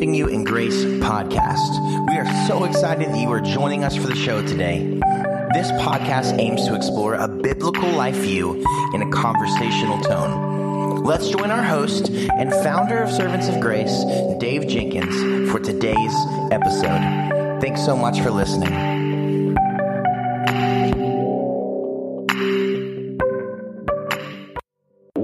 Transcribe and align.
Equipping 0.00 0.14
You 0.14 0.28
in 0.28 0.44
Grace 0.44 0.82
podcast. 0.82 2.08
We 2.08 2.16
are 2.16 2.46
so 2.46 2.64
excited 2.64 3.10
that 3.10 3.18
you 3.18 3.30
are 3.32 3.40
joining 3.42 3.84
us 3.84 3.94
for 3.94 4.06
the 4.06 4.16
show 4.16 4.40
today. 4.40 4.98
This 5.52 5.70
podcast 5.72 6.38
aims 6.38 6.66
to 6.68 6.74
explore 6.74 7.16
a 7.16 7.28
biblical 7.28 7.90
life 7.90 8.16
view 8.16 8.64
in 8.94 9.02
a 9.02 9.10
conversational 9.10 10.00
tone. 10.00 11.04
Let's 11.04 11.28
join 11.28 11.50
our 11.50 11.62
host 11.62 12.08
and 12.08 12.50
founder 12.50 13.02
of 13.02 13.10
Servants 13.10 13.48
of 13.48 13.60
Grace, 13.60 14.04
Dave 14.38 14.66
Jenkins, 14.68 15.50
for 15.52 15.58
today's 15.58 16.14
episode. 16.50 17.60
Thanks 17.60 17.84
so 17.84 17.94
much 17.94 18.22
for 18.22 18.30
listening. 18.30 18.89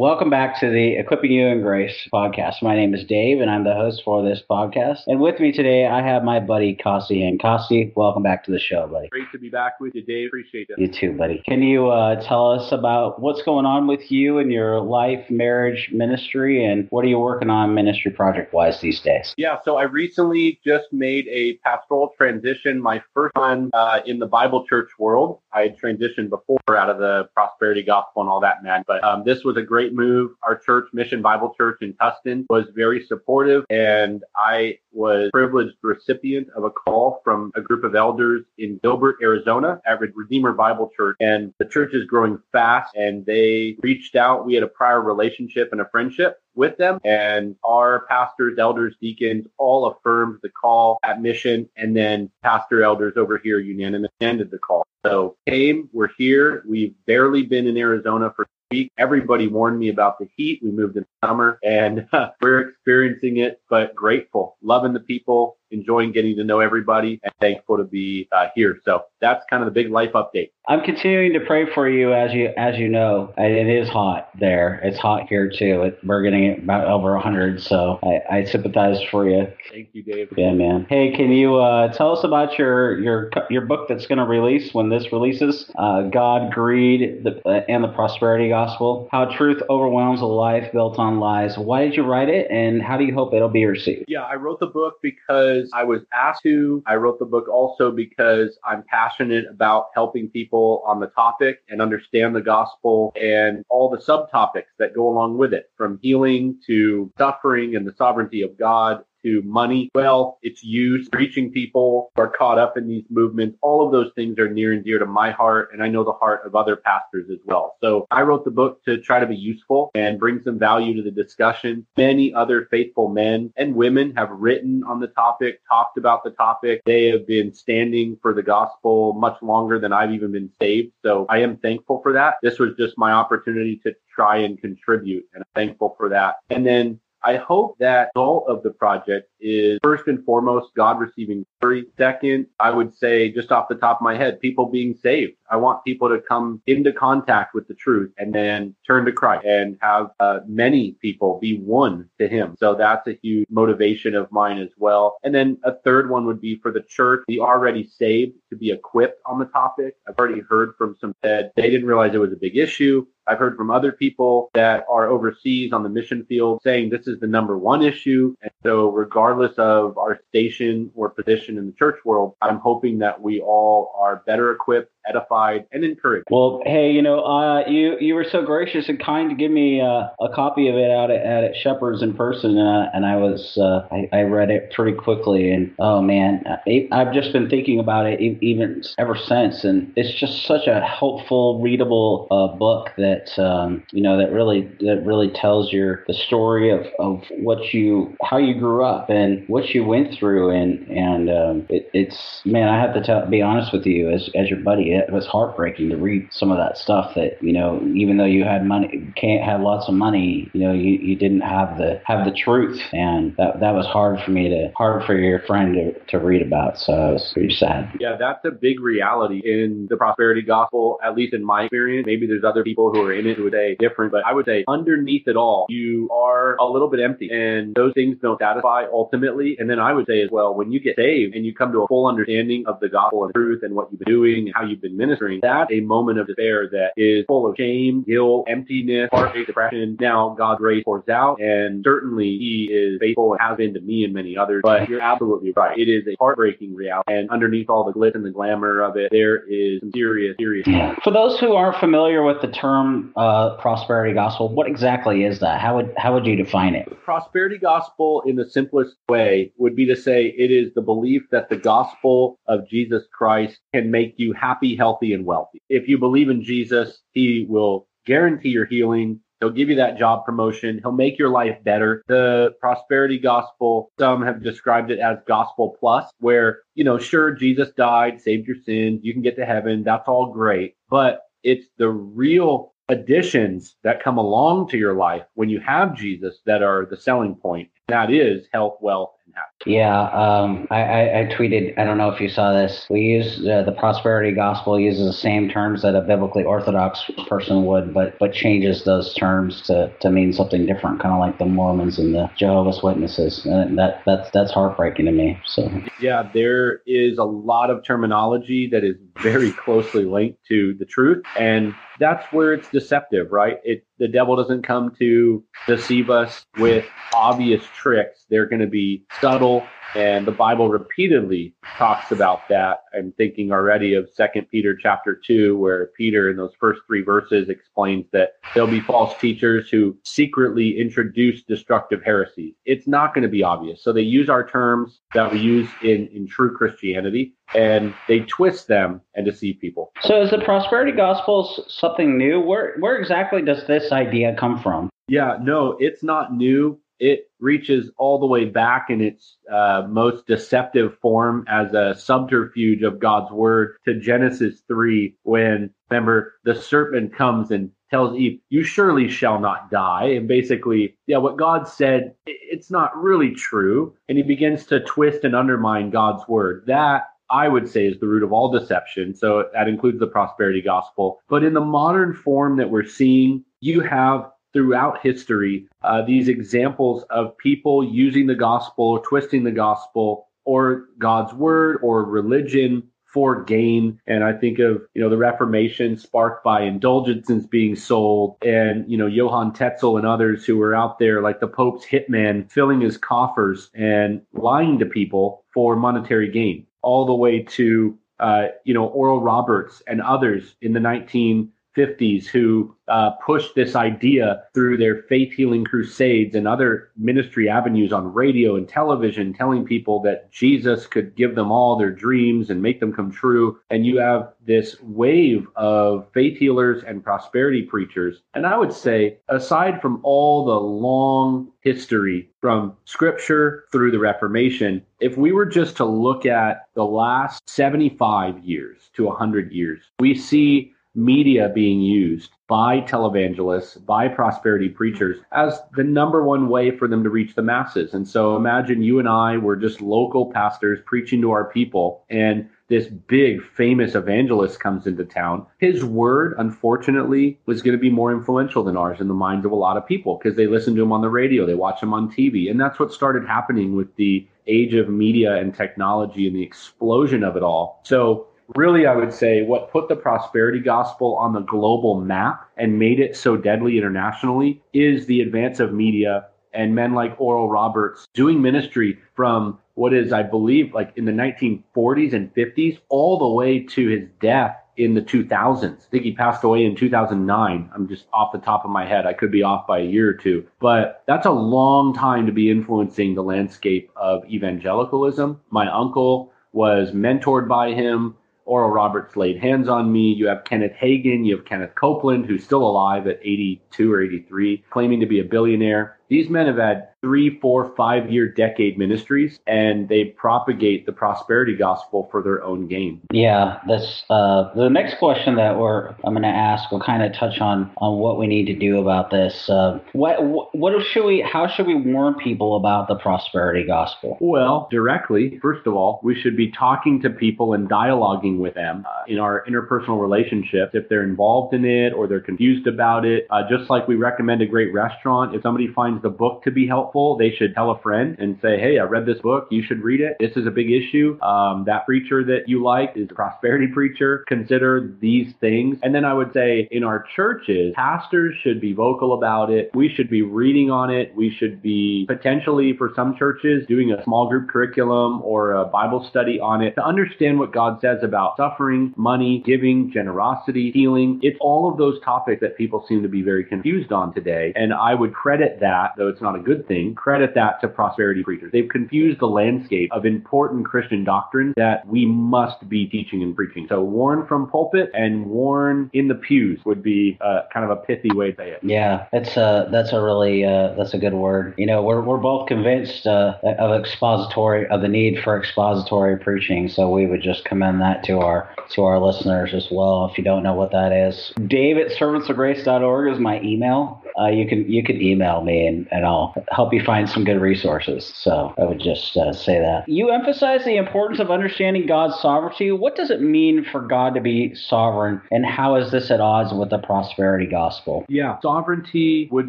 Welcome 0.06 0.30
back 0.30 0.60
to 0.60 0.70
the 0.70 0.96
Equipping 0.98 1.32
You 1.32 1.48
in 1.48 1.62
Grace 1.62 2.08
podcast. 2.14 2.62
My 2.62 2.76
name 2.76 2.94
is 2.94 3.04
Dave, 3.06 3.40
and 3.40 3.50
I'm 3.50 3.64
the 3.64 3.74
host 3.74 4.02
for 4.04 4.22
this 4.22 4.40
podcast. 4.48 5.00
And 5.08 5.18
with 5.18 5.40
me 5.40 5.50
today, 5.50 5.84
I 5.84 6.00
have 6.00 6.22
my 6.22 6.38
buddy 6.38 6.76
Costi. 6.76 7.26
And 7.26 7.42
Costi, 7.42 7.92
welcome 7.96 8.22
back 8.22 8.44
to 8.44 8.52
the 8.52 8.60
show, 8.60 8.86
buddy. 8.86 9.08
Great 9.08 9.32
to 9.32 9.38
be 9.40 9.48
back 9.48 9.80
with 9.80 9.96
you, 9.96 10.02
Dave. 10.02 10.28
Appreciate 10.28 10.68
it. 10.70 10.78
You 10.78 10.86
too, 10.86 11.10
buddy. 11.18 11.42
Can 11.44 11.60
you 11.60 11.88
uh, 11.88 12.22
tell 12.22 12.52
us 12.52 12.70
about 12.70 13.20
what's 13.20 13.42
going 13.42 13.66
on 13.66 13.88
with 13.88 14.12
you 14.12 14.38
and 14.38 14.52
your 14.52 14.80
life, 14.80 15.28
marriage, 15.28 15.88
ministry, 15.92 16.64
and 16.64 16.86
what 16.90 17.04
are 17.04 17.08
you 17.08 17.18
working 17.18 17.50
on 17.50 17.74
ministry 17.74 18.12
project 18.12 18.54
wise 18.54 18.80
these 18.80 19.00
days? 19.00 19.34
Yeah, 19.36 19.58
so 19.64 19.76
I 19.76 19.82
recently 19.82 20.60
just 20.64 20.84
made 20.92 21.26
a 21.26 21.56
pastoral 21.64 22.14
transition, 22.16 22.80
my 22.80 23.02
first 23.12 23.34
one 23.34 23.70
uh, 23.72 24.02
in 24.06 24.20
the 24.20 24.26
Bible 24.26 24.64
church 24.68 24.90
world. 25.00 25.40
I 25.56 25.62
had 25.62 25.78
transitioned 25.78 26.28
before 26.28 26.58
out 26.76 26.90
of 26.90 26.98
the 26.98 27.28
prosperity 27.34 27.82
gospel 27.82 28.20
and 28.20 28.28
all 28.28 28.40
that, 28.40 28.62
man. 28.62 28.84
But 28.86 29.02
um, 29.02 29.22
this 29.24 29.42
was 29.42 29.56
a 29.56 29.62
great 29.62 29.94
move. 29.94 30.32
Our 30.42 30.58
church, 30.58 30.88
Mission 30.92 31.22
Bible 31.22 31.54
Church 31.56 31.78
in 31.80 31.94
Tustin, 31.94 32.44
was 32.50 32.66
very 32.74 33.02
supportive, 33.02 33.64
and 33.70 34.22
I 34.36 34.78
was 34.92 35.30
privileged 35.32 35.76
recipient 35.82 36.48
of 36.54 36.64
a 36.64 36.70
call 36.70 37.20
from 37.24 37.52
a 37.54 37.62
group 37.62 37.84
of 37.84 37.94
elders 37.94 38.44
in 38.58 38.78
Gilbert, 38.82 39.16
Arizona, 39.22 39.80
at 39.86 39.98
Redeemer 40.14 40.52
Bible 40.52 40.90
Church. 40.94 41.16
And 41.20 41.54
the 41.58 41.64
church 41.64 41.94
is 41.94 42.04
growing 42.04 42.38
fast, 42.52 42.94
and 42.94 43.24
they 43.24 43.76
reached 43.80 44.14
out. 44.14 44.44
We 44.44 44.54
had 44.54 44.62
a 44.62 44.68
prior 44.68 45.00
relationship 45.00 45.70
and 45.72 45.80
a 45.80 45.88
friendship 45.90 46.38
with 46.56 46.76
them. 46.78 46.98
And 47.04 47.54
our 47.64 48.06
pastors, 48.06 48.58
elders, 48.58 48.94
deacons 49.00 49.46
all 49.58 49.86
affirmed 49.86 50.40
the 50.42 50.48
call 50.48 50.98
at 51.04 51.20
mission. 51.22 51.68
And 51.76 51.96
then 51.96 52.30
pastor 52.42 52.82
elders 52.82 53.14
over 53.16 53.38
here 53.38 53.58
unanimously 53.58 54.10
ended 54.20 54.50
the 54.50 54.58
call. 54.58 54.86
So 55.04 55.36
came, 55.46 55.88
we're 55.92 56.10
here. 56.18 56.64
We've 56.66 56.94
barely 57.06 57.42
been 57.42 57.66
in 57.66 57.76
Arizona 57.76 58.32
for 58.34 58.42
a 58.42 58.46
week. 58.74 58.92
Everybody 58.98 59.46
warned 59.46 59.78
me 59.78 59.88
about 59.88 60.18
the 60.18 60.28
heat. 60.36 60.60
We 60.62 60.72
moved 60.72 60.96
in 60.96 61.06
summer 61.24 61.60
and 61.62 62.08
uh, 62.12 62.30
we're 62.40 62.70
experiencing 62.70 63.36
it, 63.36 63.60
but 63.70 63.94
grateful, 63.94 64.56
loving 64.62 64.92
the 64.92 65.00
people, 65.00 65.58
enjoying 65.70 66.12
getting 66.12 66.36
to 66.36 66.44
know 66.44 66.60
everybody 66.60 67.20
and 67.22 67.32
thankful 67.40 67.76
to 67.76 67.84
be 67.84 68.28
uh, 68.32 68.46
here. 68.54 68.80
So 68.84 69.04
that's 69.20 69.44
kind 69.50 69.62
of 69.62 69.66
the 69.66 69.72
big 69.72 69.90
life 69.90 70.12
update. 70.14 70.50
I'm 70.68 70.82
continuing 70.82 71.32
to 71.34 71.40
pray 71.40 71.72
for 71.72 71.88
you 71.88 72.12
as 72.12 72.32
you 72.32 72.52
as 72.56 72.76
you 72.76 72.88
know. 72.88 73.32
It 73.38 73.68
is 73.68 73.88
hot 73.88 74.30
there. 74.38 74.80
It's 74.82 74.98
hot 74.98 75.28
here 75.28 75.48
too. 75.48 75.82
It, 75.82 76.00
we're 76.02 76.22
getting 76.22 76.58
about 76.58 76.88
over 76.88 77.12
100, 77.12 77.62
so 77.62 78.00
I, 78.02 78.38
I, 78.38 78.44
sympathize 78.44 79.00
for 79.10 79.28
you. 79.28 79.46
Thank 79.70 79.90
you, 79.92 80.02
Dave. 80.02 80.32
Yeah, 80.36 80.52
man. 80.52 80.86
Hey, 80.88 81.12
can 81.14 81.30
you 81.30 81.56
uh, 81.56 81.92
tell 81.92 82.16
us 82.16 82.24
about 82.24 82.58
your 82.58 82.98
your 82.98 83.30
your 83.48 83.62
book 83.62 83.88
that's 83.88 84.06
going 84.06 84.18
to 84.18 84.24
release 84.24 84.74
when 84.74 84.88
this 84.88 85.12
releases? 85.12 85.70
Uh, 85.78 86.02
God, 86.02 86.52
Greed, 86.52 87.22
the, 87.22 87.40
uh, 87.48 87.62
and 87.68 87.84
the 87.84 87.88
Prosperity 87.88 88.48
Gospel: 88.48 89.08
How 89.12 89.26
Truth 89.26 89.62
Overwhelms 89.70 90.20
a 90.20 90.26
Life 90.26 90.72
Built 90.72 90.98
on 90.98 91.20
Lies. 91.20 91.56
Why 91.56 91.84
did 91.84 91.94
you 91.94 92.02
write 92.02 92.28
it, 92.28 92.50
and 92.50 92.82
how 92.82 92.96
do 92.96 93.04
you 93.04 93.14
hope 93.14 93.34
it'll 93.34 93.48
be 93.48 93.66
received? 93.66 94.06
Yeah, 94.08 94.22
I 94.22 94.34
wrote 94.34 94.58
the 94.58 94.66
book 94.66 94.98
because 95.00 95.55
I 95.72 95.84
was 95.84 96.02
asked 96.14 96.42
to. 96.44 96.82
I 96.86 96.96
wrote 96.96 97.18
the 97.18 97.24
book 97.24 97.48
also 97.48 97.90
because 97.90 98.58
I'm 98.64 98.82
passionate 98.90 99.44
about 99.50 99.86
helping 99.94 100.28
people 100.28 100.46
people 100.46 100.82
on 100.86 101.00
the 101.00 101.08
topic 101.08 101.62
and 101.68 101.82
understand 101.82 102.34
the 102.34 102.40
gospel 102.40 103.12
and 103.20 103.64
all 103.68 103.90
the 103.90 103.98
subtopics 103.98 104.72
that 104.78 104.94
go 104.94 105.08
along 105.08 105.38
with 105.38 105.52
it, 105.52 105.70
from 105.76 105.98
healing 106.02 106.58
to 106.66 107.12
suffering 107.18 107.76
and 107.76 107.86
the 107.86 107.94
sovereignty 107.96 108.42
of 108.42 108.56
God 108.58 109.02
to 109.24 109.42
money, 109.42 109.90
wealth, 109.94 110.36
its 110.42 110.62
use, 110.62 111.08
reaching 111.12 111.52
people 111.52 112.10
who 112.14 112.22
are 112.22 112.28
caught 112.28 112.58
up 112.58 112.76
in 112.76 112.88
these 112.88 113.04
movements. 113.10 113.56
All 113.62 113.84
of 113.84 113.92
those 113.92 114.12
things 114.14 114.38
are 114.38 114.48
near 114.48 114.72
and 114.72 114.84
dear 114.84 114.98
to 114.98 115.06
my 115.06 115.30
heart, 115.30 115.70
and 115.72 115.82
I 115.82 115.88
know 115.88 116.04
the 116.04 116.12
heart 116.12 116.46
of 116.46 116.54
other 116.54 116.76
pastors 116.76 117.30
as 117.30 117.38
well. 117.44 117.76
So 117.82 118.06
I 118.10 118.22
wrote 118.22 118.44
the 118.44 118.50
book 118.50 118.84
to 118.84 118.98
try 118.98 119.20
to 119.20 119.26
be 119.26 119.36
useful 119.36 119.90
and 119.94 120.18
bring 120.18 120.40
some 120.42 120.58
value 120.58 120.94
to 120.96 121.02
the 121.02 121.10
discussion. 121.10 121.86
Many 121.96 122.34
other 122.34 122.68
faithful 122.70 123.08
men 123.08 123.52
and 123.56 123.74
women 123.74 124.14
have 124.16 124.30
written 124.30 124.82
on 124.84 125.00
the 125.00 125.08
topic, 125.08 125.60
talked 125.68 125.98
about 125.98 126.24
the 126.24 126.30
topic. 126.30 126.82
They 126.84 127.06
have 127.06 127.26
been 127.26 127.54
standing 127.54 128.18
for 128.22 128.34
the 128.34 128.42
gospel 128.42 129.14
much 129.14 129.40
longer 129.42 129.78
than 129.78 129.92
I've 129.92 130.12
even 130.12 130.32
been 130.32 130.50
saved. 130.60 130.92
So 131.04 131.26
I 131.28 131.38
am 131.38 131.56
thankful 131.58 132.00
for 132.02 132.12
that. 132.12 132.34
This 132.42 132.58
was 132.58 132.70
just 132.78 132.98
my 132.98 133.12
opportunity 133.12 133.80
to 133.84 133.94
try 134.14 134.38
and 134.38 134.60
contribute, 134.60 135.24
and 135.34 135.42
I'm 135.42 135.66
thankful 135.66 135.94
for 135.98 136.08
that. 136.10 136.36
And 136.50 136.66
then 136.66 137.00
I 137.22 137.36
hope 137.36 137.76
that 137.78 138.10
goal 138.14 138.44
of 138.48 138.62
the 138.62 138.70
project 138.70 139.28
is 139.40 139.78
first 139.82 140.06
and 140.06 140.24
foremost 140.24 140.74
God 140.76 140.98
receiving 140.98 141.44
glory. 141.60 141.86
Second, 141.98 142.46
I 142.60 142.70
would 142.70 142.96
say 142.96 143.32
just 143.32 143.52
off 143.52 143.68
the 143.68 143.74
top 143.74 143.98
of 143.98 144.02
my 144.02 144.16
head, 144.16 144.40
people 144.40 144.66
being 144.66 144.96
saved. 145.02 145.34
I 145.50 145.56
want 145.56 145.84
people 145.84 146.08
to 146.08 146.20
come 146.20 146.62
into 146.66 146.92
contact 146.92 147.54
with 147.54 147.68
the 147.68 147.74
truth 147.74 148.12
and 148.18 148.34
then 148.34 148.74
turn 148.86 149.04
to 149.04 149.12
Christ 149.12 149.44
and 149.44 149.76
have 149.80 150.10
uh, 150.20 150.40
many 150.46 150.96
people 151.00 151.38
be 151.40 151.58
won 151.58 152.08
to 152.18 152.28
Him. 152.28 152.56
So 152.58 152.74
that's 152.74 153.06
a 153.06 153.18
huge 153.22 153.46
motivation 153.50 154.14
of 154.14 154.30
mine 154.32 154.58
as 154.58 154.70
well. 154.76 155.16
And 155.22 155.34
then 155.34 155.58
a 155.64 155.74
third 155.84 156.10
one 156.10 156.26
would 156.26 156.40
be 156.40 156.58
for 156.62 156.72
the 156.72 156.82
church, 156.82 157.24
the 157.28 157.40
already 157.40 157.86
saved, 157.86 158.32
to 158.50 158.56
be 158.56 158.70
equipped 158.70 159.20
on 159.26 159.38
the 159.38 159.46
topic. 159.46 159.94
I've 160.08 160.18
already 160.18 160.42
heard 160.48 160.74
from 160.78 160.96
some 161.00 161.12
that 161.22 161.52
they 161.56 161.70
didn't 161.70 161.86
realize 161.86 162.14
it 162.14 162.18
was 162.18 162.32
a 162.32 162.36
big 162.36 162.56
issue. 162.56 163.06
I've 163.26 163.38
heard 163.38 163.56
from 163.56 163.70
other 163.70 163.92
people 163.92 164.50
that 164.54 164.84
are 164.88 165.08
overseas 165.08 165.72
on 165.72 165.82
the 165.82 165.88
mission 165.88 166.24
field 166.26 166.60
saying 166.62 166.90
this 166.90 167.06
is 167.06 167.18
the 167.20 167.26
number 167.26 167.58
one 167.58 167.82
issue. 167.82 168.34
And 168.42 168.50
so, 168.62 168.90
regardless 168.90 169.52
of 169.58 169.98
our 169.98 170.20
station 170.28 170.90
or 170.94 171.10
position 171.10 171.58
in 171.58 171.66
the 171.66 171.72
church 171.72 171.98
world, 172.04 172.34
I'm 172.40 172.58
hoping 172.58 172.98
that 172.98 173.20
we 173.20 173.40
all 173.40 173.92
are 173.98 174.22
better 174.26 174.52
equipped 174.52 174.92
edified, 175.08 175.66
and 175.72 175.84
encouraged. 175.84 176.26
Well, 176.30 176.62
hey, 176.64 176.90
you 176.90 177.02
know, 177.02 177.20
uh, 177.20 177.68
you 177.68 177.96
you 178.00 178.14
were 178.14 178.24
so 178.24 178.44
gracious 178.44 178.88
and 178.88 178.98
kind 178.98 179.30
to 179.30 179.36
give 179.36 179.50
me 179.50 179.80
uh, 179.80 180.08
a 180.20 180.28
copy 180.34 180.68
of 180.68 180.76
it 180.76 180.90
out 180.90 181.10
at, 181.10 181.24
at 181.24 181.56
Shepherd's 181.56 182.02
in 182.02 182.14
person, 182.14 182.58
uh, 182.58 182.90
and 182.92 183.06
I 183.06 183.16
was 183.16 183.56
uh, 183.58 183.86
I, 183.90 184.08
I, 184.12 184.22
read 184.22 184.50
it 184.50 184.72
pretty 184.72 184.96
quickly, 184.96 185.50
and 185.50 185.72
oh 185.78 186.00
man, 186.02 186.44
I, 186.66 186.88
have 186.92 187.12
just 187.12 187.32
been 187.32 187.48
thinking 187.48 187.78
about 187.78 188.06
it 188.06 188.20
even 188.20 188.82
ever 188.98 189.16
since, 189.16 189.64
and 189.64 189.92
it's 189.96 190.18
just 190.18 190.46
such 190.46 190.66
a 190.66 190.80
helpful, 190.80 191.60
readable 191.60 192.26
uh, 192.30 192.56
book 192.56 192.90
that 192.96 193.38
um, 193.38 193.84
you 193.92 194.02
know 194.02 194.18
that 194.18 194.32
really 194.32 194.62
that 194.80 195.02
really 195.04 195.30
tells 195.30 195.72
your 195.72 196.04
the 196.06 196.14
story 196.14 196.70
of, 196.70 196.86
of 196.98 197.22
what 197.38 197.72
you 197.72 198.16
how 198.22 198.36
you 198.36 198.54
grew 198.58 198.84
up 198.84 199.10
and 199.10 199.48
what 199.48 199.70
you 199.70 199.84
went 199.84 200.14
through, 200.18 200.50
and 200.50 200.86
and 200.88 201.30
um, 201.30 201.66
it, 201.68 201.90
it's 201.92 202.42
man, 202.44 202.68
I 202.68 202.80
have 202.80 202.94
to 202.94 203.02
tell, 203.02 203.26
be 203.26 203.42
honest 203.42 203.72
with 203.72 203.86
you 203.86 204.10
as 204.10 204.28
as 204.34 204.48
your 204.48 204.60
buddy 204.60 204.95
it 204.96 205.12
was 205.12 205.26
heartbreaking 205.26 205.90
to 205.90 205.96
read 205.96 206.28
some 206.30 206.50
of 206.50 206.58
that 206.58 206.76
stuff 206.76 207.14
that 207.14 207.42
you 207.42 207.52
know 207.52 207.80
even 207.94 208.16
though 208.16 208.24
you 208.24 208.44
had 208.44 208.66
money 208.66 209.12
can't 209.16 209.44
have 209.44 209.60
lots 209.60 209.88
of 209.88 209.94
money 209.94 210.50
you 210.52 210.60
know 210.60 210.72
you, 210.72 210.98
you 210.98 211.16
didn't 211.16 211.40
have 211.40 211.78
the 211.78 212.00
have 212.04 212.24
the 212.24 212.32
truth. 212.32 212.80
And 212.92 213.34
that 213.36 213.60
that 213.60 213.74
was 213.74 213.86
hard 213.86 214.20
for 214.24 214.30
me 214.30 214.48
to 214.48 214.72
hard 214.76 215.04
for 215.04 215.16
your 215.18 215.40
friend 215.40 215.74
to, 215.74 216.18
to 216.18 216.24
read 216.24 216.42
about. 216.42 216.78
So 216.78 216.92
it 216.92 217.12
was 217.14 217.30
pretty 217.32 217.54
sad. 217.54 217.92
Yeah 218.00 218.16
that's 218.18 218.44
a 218.44 218.50
big 218.50 218.80
reality 218.80 219.40
in 219.44 219.86
the 219.90 219.96
prosperity 219.96 220.42
gospel 220.42 220.98
at 221.02 221.14
least 221.16 221.34
in 221.34 221.44
my 221.44 221.64
experience. 221.64 222.06
Maybe 222.06 222.26
there's 222.26 222.44
other 222.44 222.64
people 222.64 222.92
who 222.92 223.02
are 223.02 223.12
in 223.12 223.26
it 223.26 223.36
who 223.36 223.44
would 223.44 223.52
say 223.52 223.76
different 223.78 224.12
but 224.12 224.22
i 224.26 224.32
would 224.32 224.46
say 224.46 224.64
underneath 224.68 225.26
it 225.26 225.36
all 225.36 225.66
you 225.68 226.08
are 226.12 226.56
a 226.56 226.64
little 226.64 226.88
bit 226.88 227.00
empty 227.00 227.28
and 227.30 227.74
those 227.74 227.92
things 227.94 228.16
don't 228.20 228.38
satisfy 228.38 228.84
ultimately. 228.92 229.56
And 229.58 229.68
then 229.68 229.78
i 229.78 229.92
would 229.92 230.06
say 230.06 230.22
as 230.22 230.30
well 230.30 230.54
when 230.54 230.72
you 230.72 230.80
get 230.80 230.96
saved 230.96 231.34
and 231.34 231.44
you 231.44 231.54
come 231.54 231.72
to 231.72 231.82
a 231.82 231.88
full 231.88 232.06
understanding 232.06 232.64
of 232.66 232.80
the 232.80 232.88
gospel 232.88 233.24
and 233.24 233.34
truth 233.34 233.62
and 233.62 233.74
what 233.74 233.88
you've 233.90 234.00
been 234.00 234.12
doing 234.12 234.46
and 234.46 234.52
how 234.54 234.64
you've 234.64 234.80
been 234.80 234.85
been 234.88 234.96
ministering, 234.96 235.40
that's 235.42 235.70
a 235.72 235.80
moment 235.80 236.18
of 236.18 236.26
despair 236.26 236.68
that 236.70 236.92
is 236.96 237.24
full 237.26 237.48
of 237.48 237.56
shame, 237.56 238.02
guilt, 238.02 238.46
emptiness, 238.48 239.08
heartache, 239.12 239.46
depression. 239.46 239.96
Now 240.00 240.34
God's 240.36 240.58
grace 240.58 240.84
pours 240.84 241.08
out, 241.08 241.40
and 241.40 241.82
certainly 241.84 242.26
He 242.26 242.68
is 242.72 242.98
faithful 243.00 243.32
and 243.32 243.40
has 243.40 243.56
been 243.56 243.74
to 243.74 243.80
me 243.80 244.04
and 244.04 244.12
many 244.12 244.36
others. 244.36 244.60
But 244.62 244.88
you're 244.88 245.00
absolutely 245.00 245.52
right. 245.56 245.78
It 245.78 245.88
is 245.88 246.06
a 246.06 246.16
heartbreaking 246.18 246.74
reality, 246.74 247.12
and 247.12 247.30
underneath 247.30 247.68
all 247.68 247.84
the 247.84 247.92
glitz 247.92 248.14
and 248.14 248.24
the 248.24 248.30
glamour 248.30 248.82
of 248.82 248.96
it, 248.96 249.08
there 249.10 249.44
is 249.48 249.80
some 249.80 249.90
serious, 249.94 250.36
serious. 250.38 250.66
For 251.02 251.12
those 251.12 251.38
who 251.38 251.54
aren't 251.54 251.78
familiar 251.78 252.22
with 252.22 252.40
the 252.40 252.48
term 252.48 253.12
uh, 253.16 253.56
prosperity 253.56 254.14
gospel, 254.14 254.48
what 254.52 254.66
exactly 254.66 255.24
is 255.24 255.40
that? 255.40 255.60
How 255.60 255.76
would 255.76 255.92
how 255.96 256.14
would 256.14 256.26
you 256.26 256.36
define 256.36 256.74
it? 256.74 256.88
Prosperity 257.04 257.58
gospel, 257.58 258.22
in 258.26 258.36
the 258.36 258.48
simplest 258.48 258.96
way, 259.08 259.52
would 259.58 259.76
be 259.76 259.86
to 259.86 259.96
say 259.96 260.26
it 260.26 260.50
is 260.50 260.72
the 260.74 260.82
belief 260.82 261.22
that 261.30 261.48
the 261.48 261.56
gospel 261.56 262.38
of 262.46 262.68
Jesus 262.68 263.04
Christ 263.12 263.58
can 263.74 263.90
make 263.90 264.14
you 264.16 264.32
happy, 264.32 264.75
healthy, 264.76 265.12
and 265.12 265.24
wealthy. 265.24 265.62
If 265.68 265.88
you 265.88 265.98
believe 265.98 266.28
in 266.28 266.42
Jesus, 266.42 267.00
he 267.12 267.46
will 267.48 267.88
guarantee 268.06 268.50
your 268.50 268.66
healing. 268.66 269.20
He'll 269.40 269.50
give 269.50 269.68
you 269.68 269.76
that 269.76 269.98
job 269.98 270.24
promotion. 270.24 270.78
He'll 270.82 270.92
make 270.92 271.18
your 271.18 271.28
life 271.28 271.62
better. 271.62 272.02
The 272.08 272.54
prosperity 272.60 273.18
gospel, 273.18 273.90
some 273.98 274.22
have 274.22 274.42
described 274.42 274.90
it 274.90 274.98
as 274.98 275.18
gospel 275.28 275.76
plus, 275.78 276.10
where, 276.20 276.60
you 276.74 276.84
know, 276.84 276.98
sure, 276.98 277.32
Jesus 277.32 277.70
died, 277.76 278.20
saved 278.20 278.46
your 278.46 278.56
sins. 278.64 279.00
You 279.02 279.12
can 279.12 279.22
get 279.22 279.36
to 279.36 279.44
heaven. 279.44 279.82
That's 279.82 280.08
all 280.08 280.32
great. 280.32 280.74
But 280.88 281.20
it's 281.42 281.66
the 281.76 281.88
real 281.88 282.74
additions 282.88 283.76
that 283.82 284.02
come 284.02 284.16
along 284.16 284.68
to 284.68 284.78
your 284.78 284.94
life 284.94 285.24
when 285.34 285.48
you 285.48 285.60
have 285.60 285.96
Jesus 285.96 286.38
that 286.46 286.62
are 286.62 286.86
the 286.86 286.96
selling 286.96 287.34
point. 287.34 287.68
That 287.88 288.12
is 288.12 288.48
health, 288.52 288.78
wealth, 288.80 289.12
and 289.26 289.34
happiness. 289.36 289.76
yeah, 289.78 290.08
um, 290.10 290.66
I, 290.72 290.82
I, 290.82 291.20
I, 291.20 291.24
tweeted. 291.26 291.78
I 291.78 291.84
don't 291.84 291.98
know 291.98 292.10
if 292.10 292.20
you 292.20 292.28
saw 292.28 292.52
this. 292.52 292.84
We 292.90 293.02
use 293.02 293.46
uh, 293.46 293.62
the 293.62 293.70
prosperity 293.70 294.32
gospel 294.32 294.80
uses 294.80 295.06
the 295.06 295.12
same 295.12 295.48
terms 295.48 295.82
that 295.82 295.94
a 295.94 296.00
biblically 296.00 296.42
orthodox 296.42 297.08
person 297.28 297.64
would, 297.64 297.94
but 297.94 298.18
but 298.18 298.32
changes 298.32 298.82
those 298.82 299.14
terms 299.14 299.62
to, 299.68 299.92
to 300.00 300.10
mean 300.10 300.32
something 300.32 300.66
different, 300.66 301.00
kind 301.00 301.14
of 301.14 301.20
like 301.20 301.38
the 301.38 301.46
Mormons 301.46 301.96
and 301.96 302.12
the 302.12 302.28
Jehovah's 302.36 302.82
Witnesses, 302.82 303.46
and 303.46 303.78
that 303.78 304.02
that's 304.04 304.32
that's 304.32 304.50
heartbreaking 304.50 305.04
to 305.04 305.12
me. 305.12 305.40
So 305.46 305.70
yeah, 306.00 306.28
there 306.34 306.80
is 306.88 307.18
a 307.18 307.24
lot 307.24 307.70
of 307.70 307.84
terminology 307.84 308.68
that 308.72 308.82
is 308.82 308.96
very 309.22 309.52
closely 309.52 310.04
linked 310.04 310.44
to 310.48 310.74
the 310.74 310.86
truth, 310.86 311.24
and 311.38 311.72
that's 312.00 312.26
where 312.32 312.52
it's 312.52 312.68
deceptive, 312.70 313.30
right? 313.30 313.60
It 313.62 313.85
the 313.98 314.08
devil 314.08 314.36
doesn't 314.36 314.62
come 314.62 314.94
to 314.98 315.44
deceive 315.66 316.10
us 316.10 316.44
with 316.58 316.84
obvious 317.14 317.62
tricks. 317.74 318.26
They're 318.28 318.46
going 318.46 318.60
to 318.60 318.66
be 318.66 319.04
subtle 319.20 319.66
and 319.94 320.26
the 320.26 320.32
Bible 320.32 320.68
repeatedly 320.68 321.54
talks 321.76 322.10
about 322.10 322.48
that. 322.48 322.80
I'm 322.94 323.12
thinking 323.12 323.52
already 323.52 323.94
of 323.94 324.08
Second 324.12 324.48
Peter 324.50 324.76
chapter 324.76 325.20
two, 325.24 325.56
where 325.56 325.90
Peter 325.96 326.30
in 326.30 326.36
those 326.36 326.52
first 326.58 326.80
three 326.86 327.02
verses 327.02 327.48
explains 327.48 328.06
that 328.12 328.32
there'll 328.54 328.68
be 328.68 328.80
false 328.80 329.18
teachers 329.20 329.68
who 329.70 329.96
secretly 330.04 330.78
introduce 330.78 331.42
destructive 331.42 332.02
heresies. 332.02 332.54
It's 332.64 332.86
not 332.86 333.14
going 333.14 333.22
to 333.22 333.28
be 333.28 333.42
obvious. 333.42 333.82
So 333.82 333.92
they 333.92 334.02
use 334.02 334.28
our 334.28 334.46
terms 334.46 335.00
that 335.14 335.32
we 335.32 335.38
use 335.38 335.68
in, 335.82 336.08
in 336.08 336.26
true 336.26 336.56
Christianity 336.56 337.34
and 337.54 337.94
they 338.08 338.20
twist 338.20 338.68
them 338.68 339.00
and 339.14 339.24
deceive 339.24 339.58
people. 339.60 339.92
So 340.02 340.22
is 340.22 340.30
the 340.30 340.38
prosperity 340.38 340.92
gospel 340.92 341.64
something 341.68 342.18
new? 342.18 342.40
Where 342.40 342.76
where 342.80 342.96
exactly 342.96 343.42
does 343.42 343.66
this 343.66 343.92
idea 343.92 344.34
come 344.38 344.60
from? 344.60 344.90
Yeah, 345.08 345.36
no, 345.40 345.76
it's 345.78 346.02
not 346.02 346.34
new 346.34 346.80
it 346.98 347.30
reaches 347.40 347.90
all 347.98 348.18
the 348.18 348.26
way 348.26 348.44
back 348.44 348.86
in 348.88 349.00
its 349.00 349.36
uh, 349.52 349.86
most 349.88 350.26
deceptive 350.26 350.98
form 351.00 351.44
as 351.48 351.72
a 351.74 351.94
subterfuge 351.98 352.82
of 352.82 352.98
God's 352.98 353.30
word 353.30 353.76
to 353.84 354.00
Genesis 354.00 354.62
3, 354.68 355.14
when, 355.22 355.70
remember, 355.90 356.34
the 356.44 356.54
serpent 356.54 357.14
comes 357.14 357.50
and 357.50 357.70
tells 357.90 358.16
Eve, 358.16 358.40
You 358.48 358.64
surely 358.64 359.08
shall 359.08 359.38
not 359.40 359.70
die. 359.70 360.04
And 360.04 360.26
basically, 360.26 360.96
yeah, 361.06 361.18
what 361.18 361.36
God 361.36 361.68
said, 361.68 362.14
it's 362.26 362.70
not 362.70 362.96
really 362.96 363.32
true. 363.32 363.94
And 364.08 364.18
he 364.18 364.24
begins 364.24 364.66
to 364.66 364.80
twist 364.80 365.24
and 365.24 365.36
undermine 365.36 365.90
God's 365.90 366.26
word. 366.28 366.64
That 366.66 367.04
I 367.30 367.48
would 367.48 367.68
say 367.68 367.86
is 367.86 367.98
the 367.98 368.06
root 368.06 368.22
of 368.22 368.32
all 368.32 368.50
deception. 368.50 369.14
So 369.14 369.48
that 369.52 369.68
includes 369.68 369.98
the 369.98 370.06
prosperity 370.06 370.62
gospel. 370.62 371.20
But 371.28 371.44
in 371.44 371.54
the 371.54 371.60
modern 371.60 372.14
form 372.14 372.56
that 372.58 372.70
we're 372.70 372.86
seeing, 372.86 373.44
you 373.60 373.80
have 373.80 374.30
throughout 374.56 375.02
history 375.02 375.68
uh, 375.82 376.00
these 376.00 376.28
examples 376.28 377.04
of 377.10 377.36
people 377.36 377.84
using 377.84 378.26
the 378.26 378.34
gospel, 378.34 378.86
or 378.86 379.02
twisting 379.04 379.44
the 379.44 379.50
gospel, 379.50 380.28
or 380.46 380.86
God's 380.98 381.34
word 381.34 381.78
or 381.82 382.04
religion 382.04 382.84
for 383.04 383.44
gain. 383.44 384.00
And 384.06 384.24
I 384.24 384.32
think 384.32 384.58
of, 384.58 384.80
you 384.94 385.02
know, 385.02 385.10
the 385.10 385.18
Reformation 385.18 385.98
sparked 385.98 386.42
by 386.42 386.62
indulgences 386.62 387.46
being 387.46 387.76
sold 387.76 388.36
and, 388.42 388.90
you 388.90 388.96
know, 388.96 389.06
Johann 389.06 389.52
Tetzel 389.52 389.98
and 389.98 390.06
others 390.06 390.46
who 390.46 390.56
were 390.56 390.74
out 390.74 390.98
there 390.98 391.20
like 391.20 391.40
the 391.40 391.48
Pope's 391.48 391.84
hitman 391.84 392.50
filling 392.50 392.80
his 392.80 392.96
coffers 392.96 393.70
and 393.74 394.22
lying 394.32 394.78
to 394.78 394.86
people 394.86 395.44
for 395.52 395.76
monetary 395.76 396.30
gain, 396.30 396.66
all 396.80 397.04
the 397.04 397.14
way 397.14 397.42
to, 397.42 397.98
uh, 398.20 398.46
you 398.64 398.72
know, 398.72 398.86
Oral 398.86 399.20
Roberts 399.20 399.82
and 399.86 400.00
others 400.00 400.54
in 400.62 400.72
the 400.72 400.80
19 400.80 401.52
50s 401.76 402.26
who 402.26 402.74
uh, 402.88 403.10
pushed 403.24 403.54
this 403.54 403.74
idea 403.74 404.44
through 404.54 404.76
their 404.76 405.02
faith 405.02 405.32
healing 405.32 405.64
crusades 405.64 406.34
and 406.34 406.46
other 406.46 406.90
ministry 406.96 407.48
avenues 407.48 407.92
on 407.92 408.12
radio 408.12 408.56
and 408.56 408.68
television, 408.68 409.32
telling 409.32 409.64
people 409.64 410.00
that 410.02 410.30
Jesus 410.30 410.86
could 410.86 411.14
give 411.16 411.34
them 411.34 411.50
all 411.50 411.76
their 411.76 411.90
dreams 411.90 412.50
and 412.50 412.62
make 412.62 412.80
them 412.80 412.92
come 412.92 413.10
true. 413.10 413.58
And 413.70 413.84
you 413.84 413.98
have 413.98 414.32
this 414.44 414.80
wave 414.80 415.46
of 415.56 416.06
faith 416.12 416.38
healers 416.38 416.84
and 416.84 417.02
prosperity 417.02 417.62
preachers. 417.62 418.22
And 418.34 418.46
I 418.46 418.56
would 418.56 418.72
say, 418.72 419.18
aside 419.28 419.82
from 419.82 420.00
all 420.02 420.44
the 420.44 420.60
long 420.60 421.52
history 421.60 422.30
from 422.40 422.76
scripture 422.84 423.64
through 423.72 423.90
the 423.90 423.98
Reformation, 423.98 424.80
if 425.00 425.16
we 425.16 425.32
were 425.32 425.46
just 425.46 425.76
to 425.78 425.84
look 425.84 426.24
at 426.24 426.66
the 426.74 426.84
last 426.84 427.42
75 427.48 428.38
years 428.38 428.90
to 428.94 429.04
100 429.04 429.52
years, 429.52 429.82
we 429.98 430.14
see 430.14 430.72
media 430.96 431.50
being 431.54 431.80
used 431.80 432.30
by 432.48 432.80
televangelists, 432.80 433.84
by 433.84 434.08
prosperity 434.08 434.68
preachers 434.68 435.18
as 435.32 435.60
the 435.76 435.84
number 435.84 436.24
one 436.24 436.48
way 436.48 436.76
for 436.76 436.88
them 436.88 437.04
to 437.04 437.10
reach 437.10 437.34
the 437.34 437.42
masses. 437.42 437.92
And 437.92 438.08
so 438.08 438.36
imagine 438.36 438.82
you 438.82 438.98
and 438.98 439.08
I 439.08 439.36
were 439.36 439.56
just 439.56 439.80
local 439.80 440.32
pastors 440.32 440.78
preaching 440.86 441.20
to 441.20 441.30
our 441.32 441.44
people 441.44 442.04
and 442.08 442.48
this 442.68 442.88
big 442.88 443.42
famous 443.54 443.94
evangelist 443.94 444.58
comes 444.58 444.86
into 444.86 445.04
town. 445.04 445.46
His 445.58 445.84
word, 445.84 446.34
unfortunately, 446.38 447.38
was 447.46 447.62
going 447.62 447.76
to 447.76 447.80
be 447.80 447.90
more 447.90 448.10
influential 448.12 448.64
than 448.64 448.76
ours 448.76 449.00
in 449.00 449.06
the 449.06 449.14
minds 449.14 449.46
of 449.46 449.52
a 449.52 449.56
lot 449.56 449.76
of 449.76 449.86
people 449.86 450.18
because 450.18 450.36
they 450.36 450.48
listen 450.48 450.74
to 450.74 450.82
him 450.82 450.92
on 450.92 451.00
the 451.00 451.08
radio, 451.08 451.46
they 451.46 451.54
watch 451.54 451.80
him 451.80 451.94
on 451.94 452.10
TV. 452.10 452.50
And 452.50 452.60
that's 452.60 452.78
what 452.80 452.92
started 452.92 453.26
happening 453.26 453.76
with 453.76 453.94
the 453.96 454.26
age 454.48 454.74
of 454.74 454.88
media 454.88 455.36
and 455.36 455.54
technology 455.54 456.26
and 456.26 456.34
the 456.34 456.42
explosion 456.42 457.22
of 457.22 457.36
it 457.36 457.42
all. 457.42 457.80
So 457.84 458.26
really, 458.54 458.86
I 458.86 458.94
would 458.94 459.12
say 459.12 459.42
what 459.42 459.70
put 459.70 459.88
the 459.88 459.96
prosperity 459.96 460.60
gospel 460.60 461.16
on 461.16 461.32
the 461.32 461.40
global 461.40 462.00
map 462.00 462.48
and 462.56 462.78
made 462.78 463.00
it 463.00 463.16
so 463.16 463.36
deadly 463.36 463.78
internationally 463.78 464.62
is 464.72 465.06
the 465.06 465.20
advance 465.20 465.60
of 465.60 465.72
media 465.72 466.26
and 466.52 466.74
men 466.74 466.94
like 466.94 467.20
Oral 467.20 467.50
Roberts 467.50 468.06
doing 468.14 468.40
ministry 468.40 468.98
from 469.14 469.58
what 469.74 469.92
is, 469.92 470.12
I 470.12 470.22
believe, 470.22 470.72
like 470.74 470.92
in 470.96 471.04
the 471.04 471.12
1940s 471.12 472.14
and 472.14 472.34
50s 472.34 472.78
all 472.88 473.18
the 473.18 473.28
way 473.28 473.60
to 473.60 473.88
his 473.88 474.08
death 474.20 474.56
in 474.76 474.94
the 474.94 475.02
2000s. 475.02 475.64
I 475.64 475.90
think 475.90 476.04
he 476.04 476.12
passed 476.12 476.44
away 476.44 476.64
in 476.64 476.74
2009. 476.74 477.70
I'm 477.74 477.88
just 477.88 478.06
off 478.12 478.32
the 478.32 478.38
top 478.38 478.64
of 478.64 478.70
my 478.70 478.86
head. 478.86 479.06
I 479.06 479.12
could 479.12 479.30
be 479.30 479.42
off 479.42 479.66
by 479.66 479.80
a 479.80 479.84
year 479.84 480.08
or 480.08 480.14
two, 480.14 480.46
but 480.60 481.02
that's 481.06 481.26
a 481.26 481.30
long 481.30 481.94
time 481.94 482.26
to 482.26 482.32
be 482.32 482.50
influencing 482.50 483.14
the 483.14 483.22
landscape 483.22 483.90
of 483.96 484.24
evangelicalism. 484.26 485.40
My 485.50 485.70
uncle 485.70 486.32
was 486.52 486.92
mentored 486.92 487.48
by 487.48 487.72
him. 487.72 488.16
Oral 488.46 488.70
Roberts 488.70 489.16
laid 489.16 489.38
hands 489.38 489.68
on 489.68 489.92
me. 489.92 490.12
You 490.12 490.28
have 490.28 490.44
Kenneth 490.44 490.72
Hagin. 490.80 491.26
You 491.26 491.36
have 491.36 491.44
Kenneth 491.44 491.74
Copeland, 491.74 492.26
who's 492.26 492.44
still 492.44 492.62
alive 492.62 493.06
at 493.06 493.20
82 493.20 493.92
or 493.92 494.02
83, 494.02 494.64
claiming 494.70 495.00
to 495.00 495.06
be 495.06 495.20
a 495.20 495.24
billionaire. 495.24 495.98
These 496.08 496.30
men 496.30 496.46
have 496.46 496.56
had 496.56 496.88
three, 497.06 497.38
four, 497.38 497.72
five 497.76 498.10
year 498.10 498.28
decade 498.28 498.76
ministries, 498.76 499.38
and 499.46 499.88
they 499.88 500.06
propagate 500.06 500.86
the 500.86 500.92
prosperity 500.92 501.54
gospel 501.56 502.08
for 502.10 502.20
their 502.20 502.42
own 502.42 502.66
gain. 502.66 503.00
Yeah, 503.12 503.60
that's 503.68 504.02
uh, 504.10 504.52
the 504.56 504.68
next 504.68 504.98
question 504.98 505.36
that 505.36 505.56
we're 505.56 505.90
I'm 506.04 506.14
going 506.14 506.22
to 506.22 506.28
ask. 506.28 506.72
will 506.72 506.80
kind 506.80 507.04
of 507.04 507.12
touch 507.12 507.40
on 507.40 507.70
on 507.76 507.98
what 507.98 508.18
we 508.18 508.26
need 508.26 508.46
to 508.46 508.56
do 508.56 508.80
about 508.80 509.12
this. 509.12 509.48
Uh, 509.48 509.78
what 509.92 510.16
what 510.52 510.72
should 510.92 511.04
we? 511.06 511.20
How 511.20 511.46
should 511.46 511.68
we 511.68 511.76
warn 511.76 512.14
people 512.14 512.56
about 512.56 512.88
the 512.88 512.96
prosperity 512.96 513.64
gospel? 513.64 514.18
Well, 514.20 514.66
directly. 514.72 515.38
First 515.40 515.64
of 515.68 515.74
all, 515.74 516.00
we 516.02 516.20
should 516.20 516.36
be 516.36 516.50
talking 516.50 517.00
to 517.02 517.10
people 517.10 517.52
and 517.52 517.70
dialoguing 517.70 518.38
with 518.38 518.54
them 518.54 518.84
uh, 518.84 519.04
in 519.06 519.20
our 519.20 519.44
interpersonal 519.48 520.00
relationships 520.00 520.72
if 520.74 520.88
they're 520.88 521.04
involved 521.04 521.54
in 521.54 521.64
it 521.64 521.92
or 521.92 522.08
they're 522.08 522.18
confused 522.20 522.66
about 522.66 523.04
it. 523.04 523.28
Uh, 523.30 523.42
just 523.48 523.70
like 523.70 523.86
we 523.86 523.94
recommend 523.94 524.42
a 524.42 524.46
great 524.46 524.72
restaurant, 524.72 525.36
if 525.36 525.42
somebody 525.42 525.68
finds 525.72 526.02
the 526.02 526.10
book 526.10 526.42
to 526.42 526.50
be 526.50 526.66
helpful 526.66 526.95
helpful, 526.96 527.16
they 527.16 527.34
should 527.36 527.54
tell 527.54 527.70
a 527.70 527.80
friend 527.80 528.16
and 528.18 528.38
say, 528.40 528.58
hey, 528.58 528.78
I 528.78 528.84
read 528.84 529.06
this 529.06 529.20
book. 529.20 529.48
You 529.50 529.62
should 529.62 529.82
read 529.82 530.00
it. 530.00 530.16
This 530.18 530.36
is 530.36 530.46
a 530.46 530.50
big 530.50 530.70
issue. 530.70 531.20
Um, 531.22 531.64
that 531.66 531.84
preacher 531.86 532.24
that 532.24 532.48
you 532.48 532.62
like 532.62 532.92
is 532.96 533.08
a 533.10 533.14
prosperity 533.14 533.66
preacher. 533.72 534.24
Consider 534.26 534.96
these 535.00 535.32
things. 535.40 535.78
And 535.82 535.94
then 535.94 536.04
I 536.04 536.14
would 536.14 536.32
say 536.32 536.68
in 536.70 536.84
our 536.84 537.04
churches, 537.14 537.74
pastors 537.74 538.34
should 538.42 538.60
be 538.60 538.72
vocal 538.72 539.14
about 539.14 539.50
it. 539.50 539.70
We 539.74 539.92
should 539.94 540.08
be 540.08 540.22
reading 540.22 540.70
on 540.70 540.90
it. 540.90 541.14
We 541.14 541.34
should 541.38 541.62
be 541.62 542.06
potentially, 542.08 542.74
for 542.76 542.92
some 542.96 543.16
churches, 543.18 543.66
doing 543.66 543.92
a 543.92 544.02
small 544.04 544.28
group 544.28 544.48
curriculum 544.48 545.22
or 545.22 545.52
a 545.52 545.64
Bible 545.66 546.06
study 546.10 546.40
on 546.40 546.62
it 546.62 546.74
to 546.76 546.84
understand 546.84 547.38
what 547.38 547.52
God 547.52 547.80
says 547.80 547.98
about 548.02 548.36
suffering, 548.36 548.94
money, 548.96 549.42
giving, 549.44 549.90
generosity, 549.92 550.70
healing. 550.72 551.20
It's 551.22 551.38
all 551.40 551.70
of 551.70 551.78
those 551.78 552.00
topics 552.04 552.40
that 552.40 552.56
people 552.56 552.84
seem 552.88 553.02
to 553.02 553.08
be 553.08 553.22
very 553.22 553.44
confused 553.44 553.92
on 553.92 554.14
today. 554.14 554.52
And 554.56 554.72
I 554.72 554.94
would 554.94 555.12
credit 555.12 555.58
that, 555.60 555.90
though 555.96 556.08
it's 556.08 556.22
not 556.22 556.36
a 556.36 556.40
good 556.40 556.66
thing 556.66 556.75
think, 556.76 556.96
credit 556.96 557.34
that 557.34 557.60
to 557.60 557.68
prosperity 557.68 558.22
preachers. 558.22 558.50
They've 558.52 558.68
confused 558.68 559.20
the 559.20 559.26
landscape 559.26 559.90
of 559.92 560.04
important 560.04 560.66
Christian 560.66 561.04
doctrine 561.04 561.54
that 561.56 561.86
we 561.86 562.06
must 562.06 562.68
be 562.68 562.86
teaching 562.86 563.22
and 563.22 563.34
preaching. 563.34 563.66
So 563.68 563.82
warn 563.82 564.26
from 564.26 564.48
pulpit 564.48 564.90
and 564.94 565.26
warn 565.26 565.90
in 565.92 566.08
the 566.08 566.14
pews 566.14 566.60
would 566.64 566.82
be 566.82 567.18
uh, 567.20 567.42
kind 567.52 567.64
of 567.64 567.76
a 567.76 567.80
pithy 567.80 568.10
way 568.12 568.32
to 568.32 568.36
say 568.36 568.50
it. 568.50 568.60
Yeah, 568.62 569.06
that's 569.12 569.36
a 569.36 569.68
that's 569.70 569.92
a 569.92 570.00
really 570.00 570.44
uh, 570.44 570.74
that's 570.76 570.94
a 570.94 570.98
good 570.98 571.14
word. 571.14 571.54
You 571.56 571.66
know, 571.66 571.82
we're 571.82 572.02
we're 572.02 572.18
both 572.18 572.48
convinced 572.48 573.06
uh, 573.06 573.34
of 573.42 573.80
expository 573.80 574.66
of 574.68 574.82
the 574.82 574.88
need 574.88 575.22
for 575.22 575.38
expository 575.38 576.18
preaching, 576.18 576.68
so 576.68 576.90
we 576.90 577.06
would 577.06 577.22
just 577.22 577.44
commend 577.44 577.80
that 577.80 578.04
to 578.04 578.18
our 578.18 578.50
to 578.74 578.84
our 578.84 579.00
listeners 579.00 579.54
as 579.54 579.68
well. 579.70 580.08
If 580.10 580.18
you 580.18 580.24
don't 580.24 580.42
know 580.42 580.54
what 580.54 580.72
that 580.72 580.92
is, 580.92 581.32
Dave 581.46 581.76
at 581.78 581.92
servantsofgrace.org 581.92 583.12
is 583.12 583.20
my 583.20 583.40
email. 583.42 584.02
Uh, 584.18 584.28
you 584.28 584.46
can 584.46 584.70
you 584.70 584.82
can 584.82 585.00
email 585.00 585.42
me 585.42 585.66
and, 585.66 585.86
and 585.90 586.06
I'll 586.06 586.34
help 586.50 586.72
you 586.72 586.82
find 586.82 587.08
some 587.08 587.24
good 587.24 587.40
resources. 587.40 588.12
So 588.16 588.54
I 588.58 588.64
would 588.64 588.80
just 588.80 589.16
uh, 589.16 589.32
say 589.32 589.58
that. 589.58 589.84
You 589.88 590.10
emphasize 590.10 590.64
the 590.64 590.76
importance 590.76 591.20
of 591.20 591.30
understanding 591.30 591.86
God's 591.86 592.18
sovereignty. 592.20 592.72
What 592.72 592.96
does 592.96 593.10
it 593.10 593.20
mean 593.20 593.66
for 593.70 593.80
God 593.80 594.14
to 594.14 594.20
be 594.20 594.54
sovereign, 594.54 595.20
and 595.30 595.44
how 595.44 595.76
is 595.76 595.90
this 595.90 596.10
at 596.10 596.20
odds 596.20 596.52
with 596.52 596.70
the 596.70 596.78
prosperity 596.78 597.46
gospel? 597.46 598.04
Yeah, 598.08 598.38
sovereignty 598.40 599.28
would 599.30 599.48